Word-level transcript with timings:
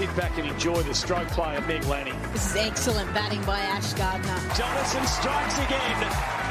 Sit 0.00 0.16
back 0.16 0.38
and 0.38 0.48
enjoy 0.48 0.80
the 0.84 0.94
stroke 0.94 1.28
play 1.28 1.56
of 1.56 1.68
Meg 1.68 1.84
Lanning. 1.84 2.16
This 2.32 2.46
is 2.52 2.56
excellent 2.56 3.12
batting 3.12 3.44
by 3.44 3.58
Ash 3.60 3.92
Gardner. 3.92 4.32
Jonassen 4.56 5.04
strikes 5.04 5.58
again. 5.58 6.00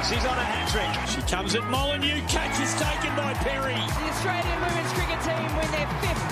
She's 0.06 0.24
on 0.24 0.38
a 0.38 0.46
hat 0.46 0.70
trick. 0.70 0.86
She 1.10 1.20
comes 1.28 1.56
at 1.56 1.64
Molyneux. 1.64 2.22
Catch 2.28 2.62
is 2.62 2.72
taken 2.76 3.10
by 3.18 3.34
Perry. 3.42 3.74
The 3.74 4.06
Australian 4.14 4.62
women's 4.62 4.94
cricket 4.94 5.18
team 5.26 5.50
win 5.58 5.66
their 5.74 5.90
fifth 5.98 6.30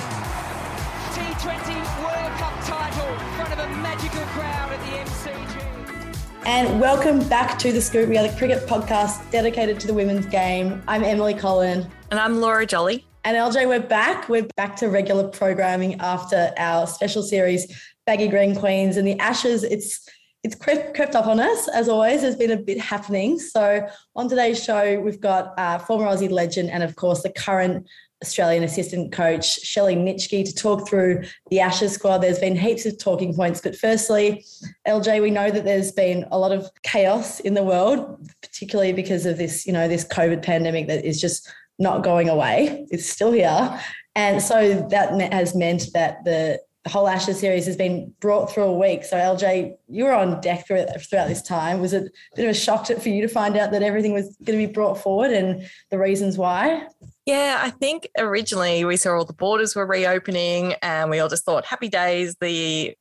T20 1.18 1.74
World 2.06 2.34
Cup 2.38 2.54
title 2.70 3.10
in 3.10 3.34
front 3.34 3.52
of 3.52 3.60
a 3.66 3.68
magical 3.82 4.22
crowd 4.38 4.72
at 4.74 4.80
the 4.86 5.10
MCG. 5.10 6.46
And 6.46 6.80
welcome 6.80 7.28
back 7.28 7.58
to 7.58 7.72
The 7.72 7.82
Scoop. 7.82 8.10
We 8.10 8.20
are 8.20 8.28
the 8.28 8.38
cricket 8.38 8.68
podcast 8.68 9.32
dedicated 9.32 9.80
to 9.80 9.88
the 9.88 9.94
women's 9.96 10.28
game. 10.28 10.84
I'm 10.88 11.04
Emily 11.04 11.34
Collin. 11.34 11.90
And 12.12 12.20
I'm 12.20 12.40
Laura 12.42 12.68
Jolly. 12.68 13.07
And 13.28 13.36
LJ, 13.36 13.68
we're 13.68 13.82
back. 13.82 14.30
We're 14.30 14.48
back 14.56 14.78
to 14.78 14.88
regular 14.88 15.28
programming 15.28 16.00
after 16.00 16.54
our 16.56 16.88
special 16.88 17.22
series, 17.22 17.68
Baggy 18.06 18.30
Green 18.30 18.56
Queens 18.56 18.96
and 18.96 19.06
the 19.06 19.20
Ashes. 19.20 19.66
It's 19.66 20.08
it's 20.46 20.56
crept, 20.56 20.96
crept 20.96 21.14
up 21.14 21.28
on 21.28 21.42
us 21.42 21.68
as 21.68 21.90
always. 21.90 22.22
There's 22.22 22.38
been 22.38 22.52
a 22.52 22.58
bit 22.58 22.80
happening. 22.80 23.38
So 23.38 23.86
on 24.16 24.30
today's 24.30 24.64
show, 24.64 25.02
we've 25.02 25.20
got 25.20 25.54
uh, 25.60 25.78
former 25.78 26.06
Aussie 26.06 26.32
legend 26.32 26.70
and 26.70 26.84
of 26.84 26.96
course 26.96 27.22
the 27.22 27.30
current 27.30 27.86
Australian 28.24 28.64
assistant 28.64 29.12
coach 29.12 29.60
Shelley 29.60 29.98
Nitschke 29.98 30.46
to 30.46 30.56
talk 30.56 30.88
through 30.88 31.26
the 31.50 31.60
Ashes 31.60 31.92
squad. 31.92 32.20
There's 32.20 32.40
been 32.40 32.56
heaps 32.56 32.86
of 32.86 32.98
talking 32.98 33.36
points, 33.36 33.60
but 33.60 33.76
firstly, 33.76 34.46
LJ, 34.88 35.22
we 35.22 35.32
know 35.32 35.52
that 35.52 35.66
there's 35.66 35.92
been 35.92 36.26
a 36.32 36.40
lot 36.40 36.54
of 36.54 36.70
chaos 36.84 37.42
in 37.42 37.56
the 37.56 37.64
world, 37.64 38.26
particularly 38.42 38.94
because 38.94 39.26
of 39.26 39.38
this, 39.38 39.68
you 39.68 39.74
know, 39.74 39.90
this 39.90 40.06
COVID 40.06 40.44
pandemic 40.44 40.88
that 40.88 41.04
is 41.04 41.20
just 41.20 41.52
not 41.80 42.04
going 42.04 42.30
away. 42.30 42.86
It's 42.90 43.10
still 43.10 43.32
here. 43.32 43.80
And 44.16 44.42
so 44.42 44.88
that 44.90 45.34
has 45.34 45.56
meant 45.56 45.88
that 45.94 46.24
the 46.26 46.60
whole 46.88 47.08
Ashes 47.08 47.40
series 47.40 47.66
has 47.66 47.76
been 47.76 48.14
brought 48.22 48.52
through 48.52 48.64
a 48.64 48.74
week. 48.74 49.04
So 49.04 49.18
LJ, 49.18 49.76
you 49.90 50.06
were 50.06 50.14
on 50.14 50.40
deck 50.40 50.66
throughout 50.66 50.88
this 51.28 51.42
time. 51.42 51.82
Was 51.82 51.94
it 51.94 52.04
a 52.04 52.36
bit 52.36 52.46
of 52.46 52.52
a 52.52 52.54
shock 52.54 52.88
for 52.88 53.10
you 53.10 53.22
to 53.22 53.28
find 53.28 53.58
out 53.58 53.72
that 53.72 53.84
everything 53.84 54.14
was 54.14 54.38
going 54.44 54.58
to 54.58 54.68
be 54.68 54.72
brought 54.72 54.98
forward 54.98 55.32
and 55.32 55.70
the 55.92 56.00
reasons 56.00 56.38
why? 56.38 56.88
Yeah, 57.26 57.60
I 57.62 57.72
think 57.72 58.08
originally 58.18 58.86
we 58.86 58.96
saw 58.96 59.18
all 59.18 59.26
the 59.26 59.34
borders 59.34 59.76
were 59.76 59.86
reopening 59.86 60.76
and 60.82 61.10
we 61.10 61.20
all 61.20 61.28
just 61.28 61.44
thought 61.44 61.66
happy 61.66 61.90
days. 61.90 62.38
The 62.40 62.96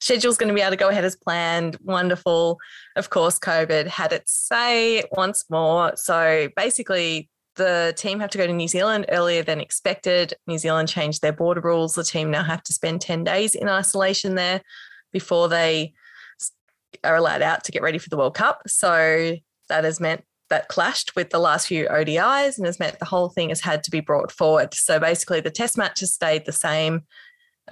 schedule's 0.00 0.38
going 0.38 0.48
to 0.48 0.54
be 0.54 0.62
able 0.62 0.70
to 0.70 0.76
go 0.78 0.88
ahead 0.88 1.04
as 1.04 1.14
planned. 1.14 1.76
Wonderful. 1.82 2.56
Of 2.96 3.10
course, 3.10 3.38
COVID 3.38 3.86
had 3.86 4.14
its 4.14 4.32
say 4.32 5.04
once 5.12 5.44
more. 5.50 5.92
So 5.96 6.48
basically, 6.56 7.28
the 7.56 7.94
team 7.96 8.20
have 8.20 8.30
to 8.30 8.38
go 8.38 8.46
to 8.46 8.52
New 8.52 8.68
Zealand 8.68 9.06
earlier 9.08 9.42
than 9.42 9.60
expected. 9.60 10.34
New 10.46 10.58
Zealand 10.58 10.88
changed 10.88 11.22
their 11.22 11.32
border 11.32 11.60
rules. 11.60 11.94
The 11.94 12.04
team 12.04 12.30
now 12.30 12.44
have 12.44 12.62
to 12.64 12.72
spend 12.72 13.00
10 13.00 13.24
days 13.24 13.54
in 13.54 13.68
isolation 13.68 14.34
there 14.34 14.62
before 15.12 15.48
they 15.48 15.94
are 17.02 17.16
allowed 17.16 17.42
out 17.42 17.64
to 17.64 17.72
get 17.72 17.82
ready 17.82 17.98
for 17.98 18.08
the 18.08 18.16
World 18.16 18.34
Cup. 18.34 18.62
So 18.66 19.36
that 19.68 19.84
has 19.84 20.00
meant 20.00 20.24
that 20.48 20.68
clashed 20.68 21.16
with 21.16 21.30
the 21.30 21.38
last 21.38 21.66
few 21.66 21.86
ODIs 21.88 22.56
and 22.56 22.66
has 22.66 22.78
meant 22.78 22.98
the 22.98 23.04
whole 23.04 23.28
thing 23.28 23.48
has 23.48 23.60
had 23.60 23.82
to 23.84 23.90
be 23.90 24.00
brought 24.00 24.30
forward. 24.30 24.74
So 24.74 25.00
basically, 25.00 25.40
the 25.40 25.50
test 25.50 25.76
match 25.76 26.00
has 26.00 26.14
stayed 26.14 26.46
the 26.46 26.52
same, 26.52 27.02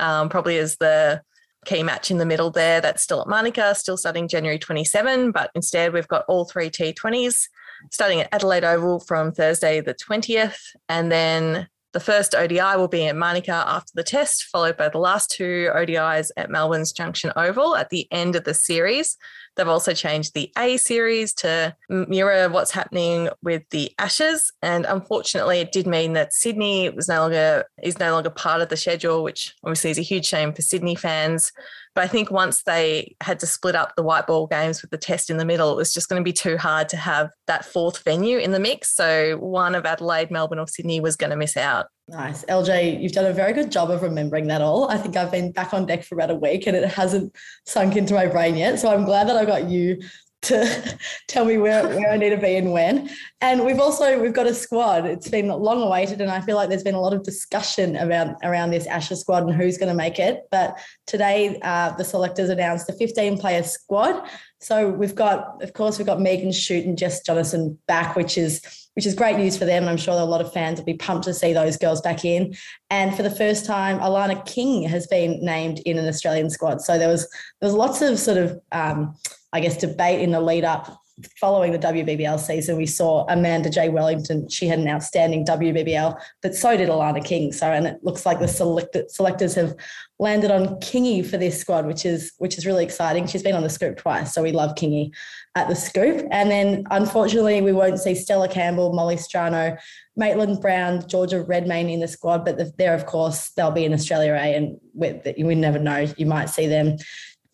um, 0.00 0.28
probably 0.28 0.58
as 0.58 0.76
the 0.76 1.22
key 1.64 1.82
match 1.82 2.10
in 2.10 2.18
the 2.18 2.26
middle 2.26 2.50
there. 2.50 2.80
That's 2.80 3.02
still 3.02 3.20
at 3.20 3.28
Manuka, 3.28 3.74
still 3.74 3.96
starting 3.96 4.28
January 4.28 4.58
27, 4.58 5.30
but 5.30 5.50
instead 5.54 5.92
we've 5.92 6.08
got 6.08 6.24
all 6.26 6.44
three 6.44 6.68
T20s 6.68 7.46
starting 7.90 8.20
at 8.20 8.28
Adelaide 8.32 8.64
Oval 8.64 9.00
from 9.00 9.32
Thursday, 9.32 9.80
the 9.80 9.94
20th. 9.94 10.58
And 10.88 11.10
then 11.10 11.68
the 11.92 12.00
first 12.00 12.34
ODI 12.34 12.76
will 12.76 12.88
be 12.88 13.06
at 13.06 13.16
Manuka 13.16 13.52
after 13.52 13.92
the 13.94 14.02
test, 14.02 14.44
followed 14.44 14.76
by 14.76 14.88
the 14.88 14.98
last 14.98 15.30
two 15.30 15.70
ODIs 15.74 16.30
at 16.36 16.50
Melbourne's 16.50 16.92
Junction 16.92 17.32
Oval 17.36 17.76
at 17.76 17.90
the 17.90 18.08
end 18.10 18.34
of 18.34 18.44
the 18.44 18.54
series. 18.54 19.16
They've 19.56 19.68
also 19.68 19.94
changed 19.94 20.34
the 20.34 20.50
A 20.58 20.76
series 20.76 21.32
to 21.34 21.76
mirror 21.88 22.48
what's 22.48 22.70
happening 22.70 23.28
with 23.42 23.62
the 23.70 23.92
Ashes, 23.98 24.52
and 24.62 24.84
unfortunately, 24.86 25.60
it 25.60 25.72
did 25.72 25.86
mean 25.86 26.14
that 26.14 26.32
Sydney 26.32 26.90
was 26.90 27.08
no 27.08 27.20
longer 27.20 27.64
is 27.82 27.98
no 27.98 28.12
longer 28.12 28.30
part 28.30 28.62
of 28.62 28.68
the 28.68 28.76
schedule, 28.76 29.22
which 29.22 29.54
obviously 29.62 29.90
is 29.90 29.98
a 29.98 30.02
huge 30.02 30.26
shame 30.26 30.52
for 30.52 30.62
Sydney 30.62 30.94
fans. 30.94 31.52
But 31.94 32.04
I 32.04 32.08
think 32.08 32.30
once 32.30 32.64
they 32.64 33.14
had 33.20 33.38
to 33.40 33.46
split 33.46 33.76
up 33.76 33.94
the 33.94 34.02
white 34.02 34.26
ball 34.26 34.48
games 34.48 34.82
with 34.82 34.90
the 34.90 34.98
test 34.98 35.30
in 35.30 35.36
the 35.36 35.44
middle, 35.44 35.72
it 35.72 35.76
was 35.76 35.92
just 35.92 36.08
going 36.08 36.20
to 36.20 36.24
be 36.24 36.32
too 36.32 36.56
hard 36.58 36.88
to 36.88 36.96
have 36.96 37.30
that 37.46 37.64
fourth 37.64 38.02
venue 38.02 38.38
in 38.38 38.50
the 38.50 38.58
mix. 38.58 38.92
So 38.92 39.36
one 39.36 39.76
of 39.76 39.86
Adelaide, 39.86 40.30
Melbourne, 40.30 40.58
or 40.58 40.66
Sydney 40.66 40.98
was 40.98 41.14
going 41.14 41.30
to 41.30 41.36
miss 41.36 41.56
out. 41.56 41.86
Nice. 42.06 42.44
LJ, 42.44 43.00
you've 43.00 43.12
done 43.12 43.24
a 43.24 43.32
very 43.32 43.54
good 43.54 43.72
job 43.72 43.90
of 43.90 44.02
remembering 44.02 44.46
that 44.48 44.60
all. 44.60 44.90
I 44.90 44.98
think 44.98 45.16
I've 45.16 45.32
been 45.32 45.52
back 45.52 45.72
on 45.72 45.86
deck 45.86 46.04
for 46.04 46.14
about 46.14 46.30
a 46.30 46.34
week 46.34 46.66
and 46.66 46.76
it 46.76 46.86
hasn't 46.86 47.34
sunk 47.64 47.96
into 47.96 48.12
my 48.12 48.26
brain 48.26 48.56
yet. 48.56 48.78
So 48.78 48.92
I'm 48.92 49.04
glad 49.04 49.26
that 49.28 49.36
I 49.36 49.46
got 49.46 49.70
you 49.70 50.00
to 50.44 50.98
tell 51.28 51.44
me 51.44 51.56
where, 51.56 51.86
where 51.88 52.10
I 52.10 52.16
need 52.16 52.30
to 52.30 52.36
be 52.36 52.56
and 52.56 52.72
when. 52.72 53.10
And 53.40 53.64
we've 53.64 53.80
also 53.80 54.20
we've 54.20 54.34
got 54.34 54.46
a 54.46 54.54
squad. 54.54 55.06
It's 55.06 55.28
been 55.28 55.48
long 55.48 55.82
awaited, 55.82 56.20
and 56.20 56.30
I 56.30 56.40
feel 56.40 56.56
like 56.56 56.68
there's 56.68 56.82
been 56.82 56.94
a 56.94 57.00
lot 57.00 57.12
of 57.12 57.22
discussion 57.22 57.96
about 57.96 58.36
around 58.42 58.70
this 58.70 58.86
Ashes 58.86 59.20
squad 59.20 59.44
and 59.44 59.54
who's 59.54 59.78
going 59.78 59.88
to 59.88 59.94
make 59.94 60.18
it. 60.18 60.42
But 60.50 60.78
today, 61.06 61.58
uh, 61.62 61.92
the 61.96 62.04
selectors 62.04 62.50
announced 62.50 62.88
a 62.88 62.92
15 62.92 63.38
player 63.38 63.62
squad. 63.62 64.28
So 64.60 64.90
we've 64.90 65.14
got, 65.14 65.62
of 65.62 65.72
course, 65.72 65.98
we've 65.98 66.06
got 66.06 66.20
Megan 66.20 66.50
Schutt 66.50 66.84
and 66.84 66.96
Jess 66.96 67.22
Jonassen 67.26 67.76
back, 67.86 68.16
which 68.16 68.38
is 68.38 68.62
which 68.94 69.06
is 69.06 69.14
great 69.14 69.36
news 69.36 69.56
for 69.56 69.64
them. 69.64 69.82
And 69.82 69.90
I'm 69.90 69.96
sure 69.96 70.14
a 70.14 70.24
lot 70.24 70.40
of 70.40 70.52
fans 70.52 70.78
will 70.78 70.86
be 70.86 70.94
pumped 70.94 71.24
to 71.24 71.34
see 71.34 71.52
those 71.52 71.76
girls 71.76 72.00
back 72.00 72.24
in. 72.24 72.54
And 72.90 73.14
for 73.14 73.22
the 73.22 73.30
first 73.30 73.66
time, 73.66 73.98
Alana 73.98 74.44
King 74.46 74.82
has 74.84 75.06
been 75.06 75.44
named 75.44 75.80
in 75.80 75.98
an 75.98 76.06
Australian 76.06 76.50
squad. 76.50 76.80
So 76.80 76.98
there 76.98 77.08
was 77.08 77.28
there 77.60 77.68
was 77.68 77.74
lots 77.74 78.02
of 78.02 78.18
sort 78.18 78.38
of 78.38 78.60
um, 78.72 79.16
I 79.54 79.60
guess, 79.60 79.76
debate 79.76 80.20
in 80.20 80.32
the 80.32 80.40
lead 80.40 80.64
up 80.64 81.00
following 81.40 81.72
the 81.72 81.78
WBBL 81.78 82.40
season. 82.40 82.76
We 82.76 82.86
saw 82.86 83.24
Amanda 83.28 83.70
Jade 83.70 83.92
Wellington. 83.92 84.48
She 84.48 84.66
had 84.66 84.80
an 84.80 84.88
outstanding 84.88 85.46
WBBL, 85.46 86.18
but 86.42 86.54
so 86.54 86.76
did 86.76 86.88
Alana 86.88 87.24
King. 87.24 87.52
So, 87.52 87.70
and 87.70 87.86
it 87.86 87.98
looks 88.02 88.26
like 88.26 88.40
the 88.40 89.06
selectors 89.08 89.54
have 89.54 89.76
landed 90.18 90.50
on 90.50 90.80
Kingy 90.80 91.24
for 91.24 91.36
this 91.36 91.60
squad, 91.60 91.86
which 91.86 92.04
is 92.04 92.32
which 92.38 92.58
is 92.58 92.66
really 92.66 92.84
exciting. 92.84 93.26
She's 93.26 93.42
been 93.42 93.54
on 93.54 93.62
the 93.62 93.70
scoop 93.70 93.96
twice, 93.96 94.34
so 94.34 94.42
we 94.42 94.52
love 94.52 94.74
Kingy 94.74 95.12
at 95.54 95.68
the 95.68 95.76
scoop. 95.76 96.26
And 96.32 96.50
then, 96.50 96.84
unfortunately, 96.90 97.62
we 97.62 97.72
won't 97.72 98.00
see 98.00 98.16
Stella 98.16 98.48
Campbell, 98.48 98.92
Molly 98.92 99.16
Strano, 99.16 99.78
Maitland 100.16 100.60
Brown, 100.60 101.06
Georgia 101.06 101.42
Redmayne 101.42 101.90
in 101.90 102.00
the 102.00 102.08
squad, 102.08 102.44
but 102.44 102.76
they're 102.76 102.94
of 102.94 103.06
course 103.06 103.50
they'll 103.50 103.70
be 103.70 103.84
in 103.84 103.92
Australia 103.92 104.32
A, 104.32 104.54
and 104.56 104.80
we, 104.94 105.20
we 105.44 105.54
never 105.54 105.78
know. 105.78 106.06
You 106.16 106.26
might 106.26 106.46
see 106.46 106.66
them 106.66 106.96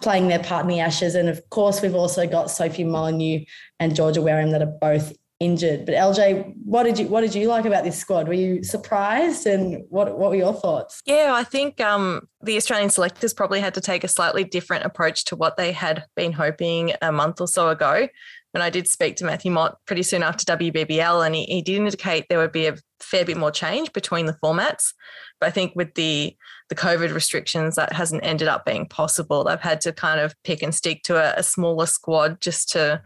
playing 0.01 0.29
their 0.29 0.43
part 0.43 0.65
in 0.65 0.69
the 0.69 0.81
Ashes. 0.81 1.15
And 1.15 1.29
of 1.29 1.49
course, 1.51 1.83
we've 1.83 1.95
also 1.95 2.27
got 2.27 2.51
Sophie 2.51 2.85
Molyneux 2.85 3.45
and 3.79 3.95
Georgia 3.95 4.23
Wareham 4.23 4.51
that 4.51 4.63
are 4.63 4.77
both 4.81 5.13
injured. 5.41 5.87
But 5.87 5.95
LJ, 5.95 6.55
what 6.65 6.85
did 6.85 6.99
you 6.99 7.09
what 7.09 7.23
did 7.23 7.35
you 7.35 7.49
like 7.49 7.65
about 7.65 7.83
this 7.83 7.99
squad? 7.99 8.29
Were 8.29 8.35
you 8.35 8.63
surprised, 8.63 9.47
and 9.47 9.85
what 9.89 10.17
what 10.19 10.31
were 10.31 10.37
your 10.37 10.53
thoughts? 10.53 11.01
Yeah, 11.07 11.33
I 11.35 11.45
think 11.45 11.81
um, 11.81 12.29
the 12.43 12.57
Australian 12.57 12.91
selectors 12.91 13.35
probably 13.35 13.61
had 13.61 13.75
to 13.75 13.81
take 13.81 14.05
a 14.05 14.09
slightly 14.09 14.45
different 14.45 14.85
approach 14.85 15.25
to 15.27 15.37
what 15.37 15.57
they 15.57 15.73
had 15.73 16.05
been 16.15 16.33
hoping 16.33 16.93
a 17.03 17.11
month 17.11 17.41
or 17.41 17.49
so 17.49 17.71
ago. 17.71 18.09
When 18.53 18.63
I 18.63 18.71
did 18.71 18.89
speak 18.89 19.17
to 19.17 19.25
Matthew 19.25 19.51
Mott 19.51 19.79
pretty 19.87 20.03
soon 20.03 20.23
after 20.23 20.57
WBBL, 20.57 21.25
and 21.25 21.35
he, 21.35 21.45
he 21.45 21.63
did 21.63 21.77
indicate 21.77 22.27
there 22.29 22.39
would 22.39 22.53
be 22.53 22.67
a 22.67 22.77
fair 23.01 23.25
bit 23.25 23.37
more 23.37 23.51
change 23.51 23.93
between 23.93 24.27
the 24.27 24.37
formats. 24.43 24.93
But 25.41 25.49
I 25.49 25.51
think 25.51 25.73
with 25.75 25.95
the 25.95 26.37
the 26.69 26.75
COVID 26.75 27.13
restrictions, 27.15 27.77
that 27.77 27.93
hasn't 27.93 28.25
ended 28.25 28.49
up 28.49 28.65
being 28.65 28.87
possible. 28.87 29.45
They've 29.45 29.59
had 29.59 29.81
to 29.83 29.93
kind 29.93 30.21
of 30.21 30.35
pick 30.45 30.63
and 30.63 30.75
stick 30.75 31.03
to 31.05 31.17
a, 31.17 31.39
a 31.39 31.43
smaller 31.43 31.87
squad 31.87 32.41
just 32.41 32.71
to 32.71 33.03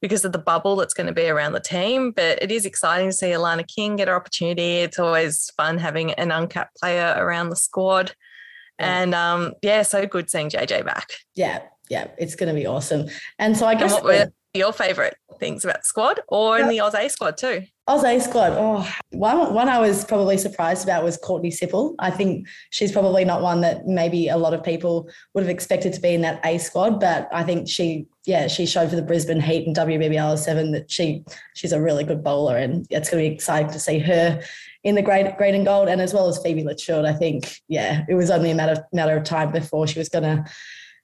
because 0.00 0.24
of 0.24 0.32
the 0.32 0.38
bubble 0.38 0.74
that's 0.76 0.94
going 0.94 1.06
to 1.06 1.12
be 1.12 1.28
around 1.28 1.52
the 1.52 1.60
team. 1.60 2.10
But 2.10 2.42
it 2.42 2.50
is 2.50 2.66
exciting 2.66 3.10
to 3.10 3.12
see 3.12 3.28
Alana 3.28 3.66
King 3.66 3.96
get 3.96 4.08
her 4.08 4.16
opportunity. 4.16 4.78
It's 4.78 4.98
always 4.98 5.50
fun 5.56 5.78
having 5.78 6.12
an 6.14 6.32
uncapped 6.32 6.76
player 6.76 7.14
around 7.16 7.50
the 7.50 7.56
squad. 7.56 8.14
And 8.78 9.14
um, 9.14 9.54
yeah, 9.62 9.82
so 9.82 10.06
good 10.06 10.28
seeing 10.28 10.50
JJ 10.50 10.84
back. 10.84 11.12
Yeah, 11.34 11.60
yeah, 11.88 12.08
it's 12.18 12.34
going 12.34 12.52
to 12.52 12.60
be 12.60 12.66
awesome. 12.66 13.08
And 13.38 13.56
so 13.56 13.66
I 13.66 13.76
guess. 13.76 13.92
And 14.54 14.62
what 14.62 14.78
were 14.78 14.84
your 14.84 14.88
favourite 14.88 15.14
things 15.38 15.64
about 15.64 15.80
the 15.80 15.86
squad 15.86 16.20
or 16.28 16.58
in 16.58 16.68
the 16.68 16.80
Oz 16.80 16.94
A 16.94 17.08
squad 17.08 17.36
too? 17.36 17.62
Oz 17.88 18.04
A 18.04 18.20
squad. 18.20 18.52
Oh, 18.52 18.88
one, 19.10 19.54
one 19.54 19.68
I 19.68 19.78
was 19.78 20.04
probably 20.04 20.36
surprised 20.36 20.84
about 20.84 21.04
was 21.04 21.16
Courtney 21.16 21.50
Sippel. 21.50 21.94
I 21.98 22.10
think 22.10 22.46
she's 22.70 22.92
probably 22.92 23.24
not 23.24 23.42
one 23.42 23.62
that 23.62 23.86
maybe 23.86 24.28
a 24.28 24.36
lot 24.36 24.54
of 24.54 24.62
people 24.62 25.08
would 25.34 25.42
have 25.42 25.50
expected 25.50 25.92
to 25.94 26.00
be 26.00 26.14
in 26.14 26.20
that 26.20 26.44
A 26.44 26.58
squad, 26.58 27.00
but 27.00 27.28
I 27.32 27.42
think 27.44 27.68
she, 27.68 28.06
yeah, 28.26 28.46
she 28.46 28.66
showed 28.66 28.90
for 28.90 28.96
the 28.96 29.02
Brisbane 29.02 29.40
Heat 29.40 29.66
and 29.66 29.74
WBBL 29.74 30.38
seven 30.38 30.72
that 30.72 30.90
she 30.90 31.24
she's 31.54 31.72
a 31.72 31.80
really 31.80 32.04
good 32.04 32.22
bowler, 32.22 32.56
and 32.56 32.86
it's 32.90 33.10
going 33.10 33.24
to 33.24 33.28
be 33.30 33.34
exciting 33.34 33.72
to 33.72 33.80
see 33.80 33.98
her 34.00 34.42
in 34.84 34.94
the 34.94 35.02
great 35.02 35.36
green 35.38 35.54
and 35.54 35.64
gold, 35.64 35.88
and 35.88 36.00
as 36.00 36.12
well 36.12 36.28
as 36.28 36.38
Phoebe 36.42 36.62
Litchfield. 36.62 37.06
I 37.06 37.14
think, 37.14 37.56
yeah, 37.68 38.04
it 38.08 38.14
was 38.14 38.30
only 38.30 38.50
a 38.50 38.54
matter 38.54 38.86
matter 38.92 39.16
of 39.16 39.24
time 39.24 39.50
before 39.50 39.86
she 39.86 39.98
was 39.98 40.08
going 40.08 40.24
to 40.24 40.44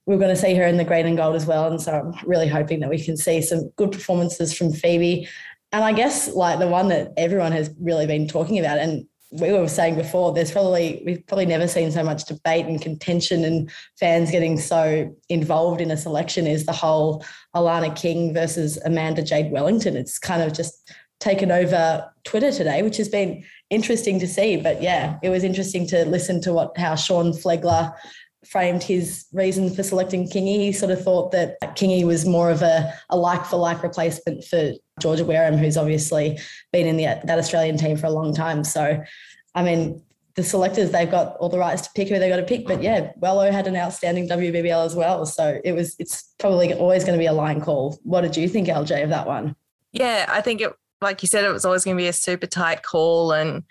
we 0.08 0.14
are 0.14 0.19
going 0.19 0.34
to 0.34 0.40
see 0.40 0.55
her 0.55 0.64
in 0.64 0.78
the 0.78 0.84
green 0.84 1.05
and 1.05 1.19
gold 1.19 1.37
as 1.37 1.44
well. 1.44 1.70
And 1.70 1.82
so 1.82 1.93
I'm 1.93 2.14
really 2.26 2.49
hoping 2.49 2.81
that 2.81 2.88
we 2.88 2.99
can 2.99 3.19
see 3.19 3.43
some 3.43 3.69
good 3.76 3.93
performances 3.93 4.56
from 4.56 4.72
Phoebe. 4.72 5.28
And 5.70 5.84
I 5.84 5.93
guess 5.93 6.34
like 6.34 6.58
the 6.58 6.66
one 6.66 6.88
that 6.88 7.12
everyone 7.19 7.52
has 7.52 7.70
really 7.78 8.06
been 8.06 8.26
talking 8.26 8.58
about, 8.58 8.78
and 8.78 9.06
we 9.32 9.52
were 9.52 9.69
saying 9.69 9.96
before, 9.96 10.32
there's 10.32 10.50
probably 10.50 11.02
we've 11.05 11.26
probably 11.26 11.44
never 11.44 11.69
seen 11.69 11.93
so 11.93 12.02
much 12.02 12.25
debate 12.25 12.64
and 12.64 12.81
contention 12.81 13.44
and 13.44 13.70
fans 14.00 14.31
getting 14.31 14.58
so 14.58 15.14
involved 15.28 15.82
in 15.82 15.90
a 15.90 15.96
selection 15.99 16.46
is 16.46 16.64
the 16.64 16.72
whole 16.72 17.22
Alana 17.55 17.94
King 17.94 18.32
versus 18.32 18.78
Amanda 18.87 19.22
Jade 19.22 19.52
Wellington. 19.52 19.94
It's 19.94 20.19
kind 20.19 20.40
of 20.40 20.55
just 20.55 20.90
taken 21.20 21.50
over 21.50 22.10
Twitter 22.25 22.50
today, 22.50 22.81
which 22.81 22.96
has 22.96 23.10
been 23.10 23.44
interesting 23.69 24.19
to 24.20 24.26
see. 24.26 24.56
But 24.56 24.81
yeah, 24.81 25.19
it 25.22 25.28
was 25.28 25.44
interesting 25.44 25.87
to 25.88 26.06
listen 26.06 26.40
to 26.43 26.55
what 26.55 26.78
how 26.78 26.94
Shawn 26.94 27.32
Flegler 27.32 27.93
framed 28.46 28.82
his 28.82 29.26
reason 29.32 29.75
for 29.75 29.82
selecting 29.82 30.29
Kingy. 30.29 30.58
He 30.58 30.73
sort 30.73 30.93
of 30.93 31.02
thought 31.02 31.32
that 31.32 31.61
Kingy 31.76 32.05
was 32.05 32.25
more 32.25 32.50
of 32.50 32.62
a, 32.62 32.93
a 33.11 33.17
like 33.17 33.44
for 33.44 33.56
like 33.56 33.82
replacement 33.82 34.44
for 34.44 34.73
Georgia 35.00 35.25
Wareham, 35.25 35.56
who's 35.56 35.76
obviously 35.76 36.38
been 36.73 36.87
in 36.87 36.96
the, 36.96 37.20
that 37.25 37.38
Australian 37.38 37.76
team 37.76 37.96
for 37.96 38.06
a 38.06 38.11
long 38.11 38.35
time. 38.35 38.64
So, 38.64 39.02
I 39.55 39.62
mean, 39.62 40.02
the 40.35 40.44
selectors, 40.44 40.93
they've 40.93 41.11
got 41.11 41.37
all 41.38 41.49
the 41.49 41.58
rights 41.58 41.82
to 41.82 41.90
pick 41.94 42.08
who 42.08 42.19
they've 42.19 42.31
got 42.31 42.37
to 42.37 42.44
pick. 42.44 42.67
But 42.67 42.82
yeah, 42.82 43.12
Wello 43.20 43.50
had 43.50 43.67
an 43.67 43.76
outstanding 43.76 44.29
WBBL 44.29 44.87
as 44.87 44.94
well. 44.94 45.26
So 45.26 45.61
it 45.64 45.73
was, 45.73 45.96
it's 45.99 46.32
probably 46.38 46.73
always 46.75 47.05
going 47.05 47.19
to 47.19 47.23
be 47.23 47.26
a 47.26 47.32
line 47.32 47.61
call. 47.61 47.99
What 48.05 48.20
did 48.20 48.37
you 48.37 48.49
think, 48.49 48.69
LJ, 48.69 49.02
of 49.02 49.11
that 49.11 49.26
one? 49.26 49.56
Yeah, 49.93 50.26
I 50.29 50.41
think 50.41 50.61
it, 50.61 50.73
like 51.00 51.23
you 51.23 51.29
said, 51.29 51.44
it 51.44 51.52
was 51.52 51.64
always 51.64 51.84
going 51.84 51.96
to 51.96 52.02
be 52.02 52.08
a 52.08 52.12
super 52.12 52.46
tight 52.46 52.82
call 52.82 53.32
and 53.32 53.64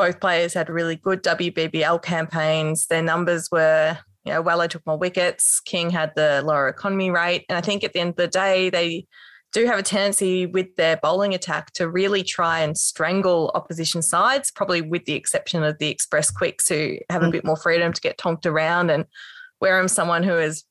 both 0.00 0.18
players 0.18 0.54
had 0.54 0.70
really 0.70 0.96
good 0.96 1.22
WBBL 1.22 2.00
campaigns. 2.00 2.86
Their 2.86 3.02
numbers 3.02 3.50
were 3.52 3.98
you 4.24 4.32
know, 4.32 4.42
Wello 4.42 4.66
took 4.66 4.86
more 4.86 4.96
wickets. 4.96 5.60
King 5.60 5.90
had 5.90 6.12
the 6.16 6.40
lower 6.42 6.68
economy 6.68 7.10
rate. 7.10 7.44
And 7.50 7.58
I 7.58 7.60
think 7.60 7.84
at 7.84 7.92
the 7.92 8.00
end 8.00 8.10
of 8.10 8.16
the 8.16 8.26
day, 8.26 8.70
they 8.70 9.06
do 9.52 9.66
have 9.66 9.78
a 9.78 9.82
tendency 9.82 10.46
with 10.46 10.74
their 10.76 10.96
bowling 10.96 11.34
attack 11.34 11.72
to 11.74 11.90
really 11.90 12.22
try 12.22 12.60
and 12.60 12.78
strangle 12.78 13.50
opposition 13.54 14.00
sides, 14.00 14.50
probably 14.50 14.80
with 14.80 15.04
the 15.04 15.12
exception 15.12 15.62
of 15.62 15.76
the 15.78 15.88
express 15.88 16.30
quicks 16.30 16.66
who 16.66 16.96
have 17.10 17.22
a 17.22 17.26
mm. 17.26 17.32
bit 17.32 17.44
more 17.44 17.56
freedom 17.56 17.92
to 17.92 18.00
get 18.00 18.16
tonked 18.16 18.46
around. 18.46 18.90
And 18.90 19.04
Wareham's 19.60 19.92
someone 19.92 20.22
who 20.22 20.38
is 20.38 20.64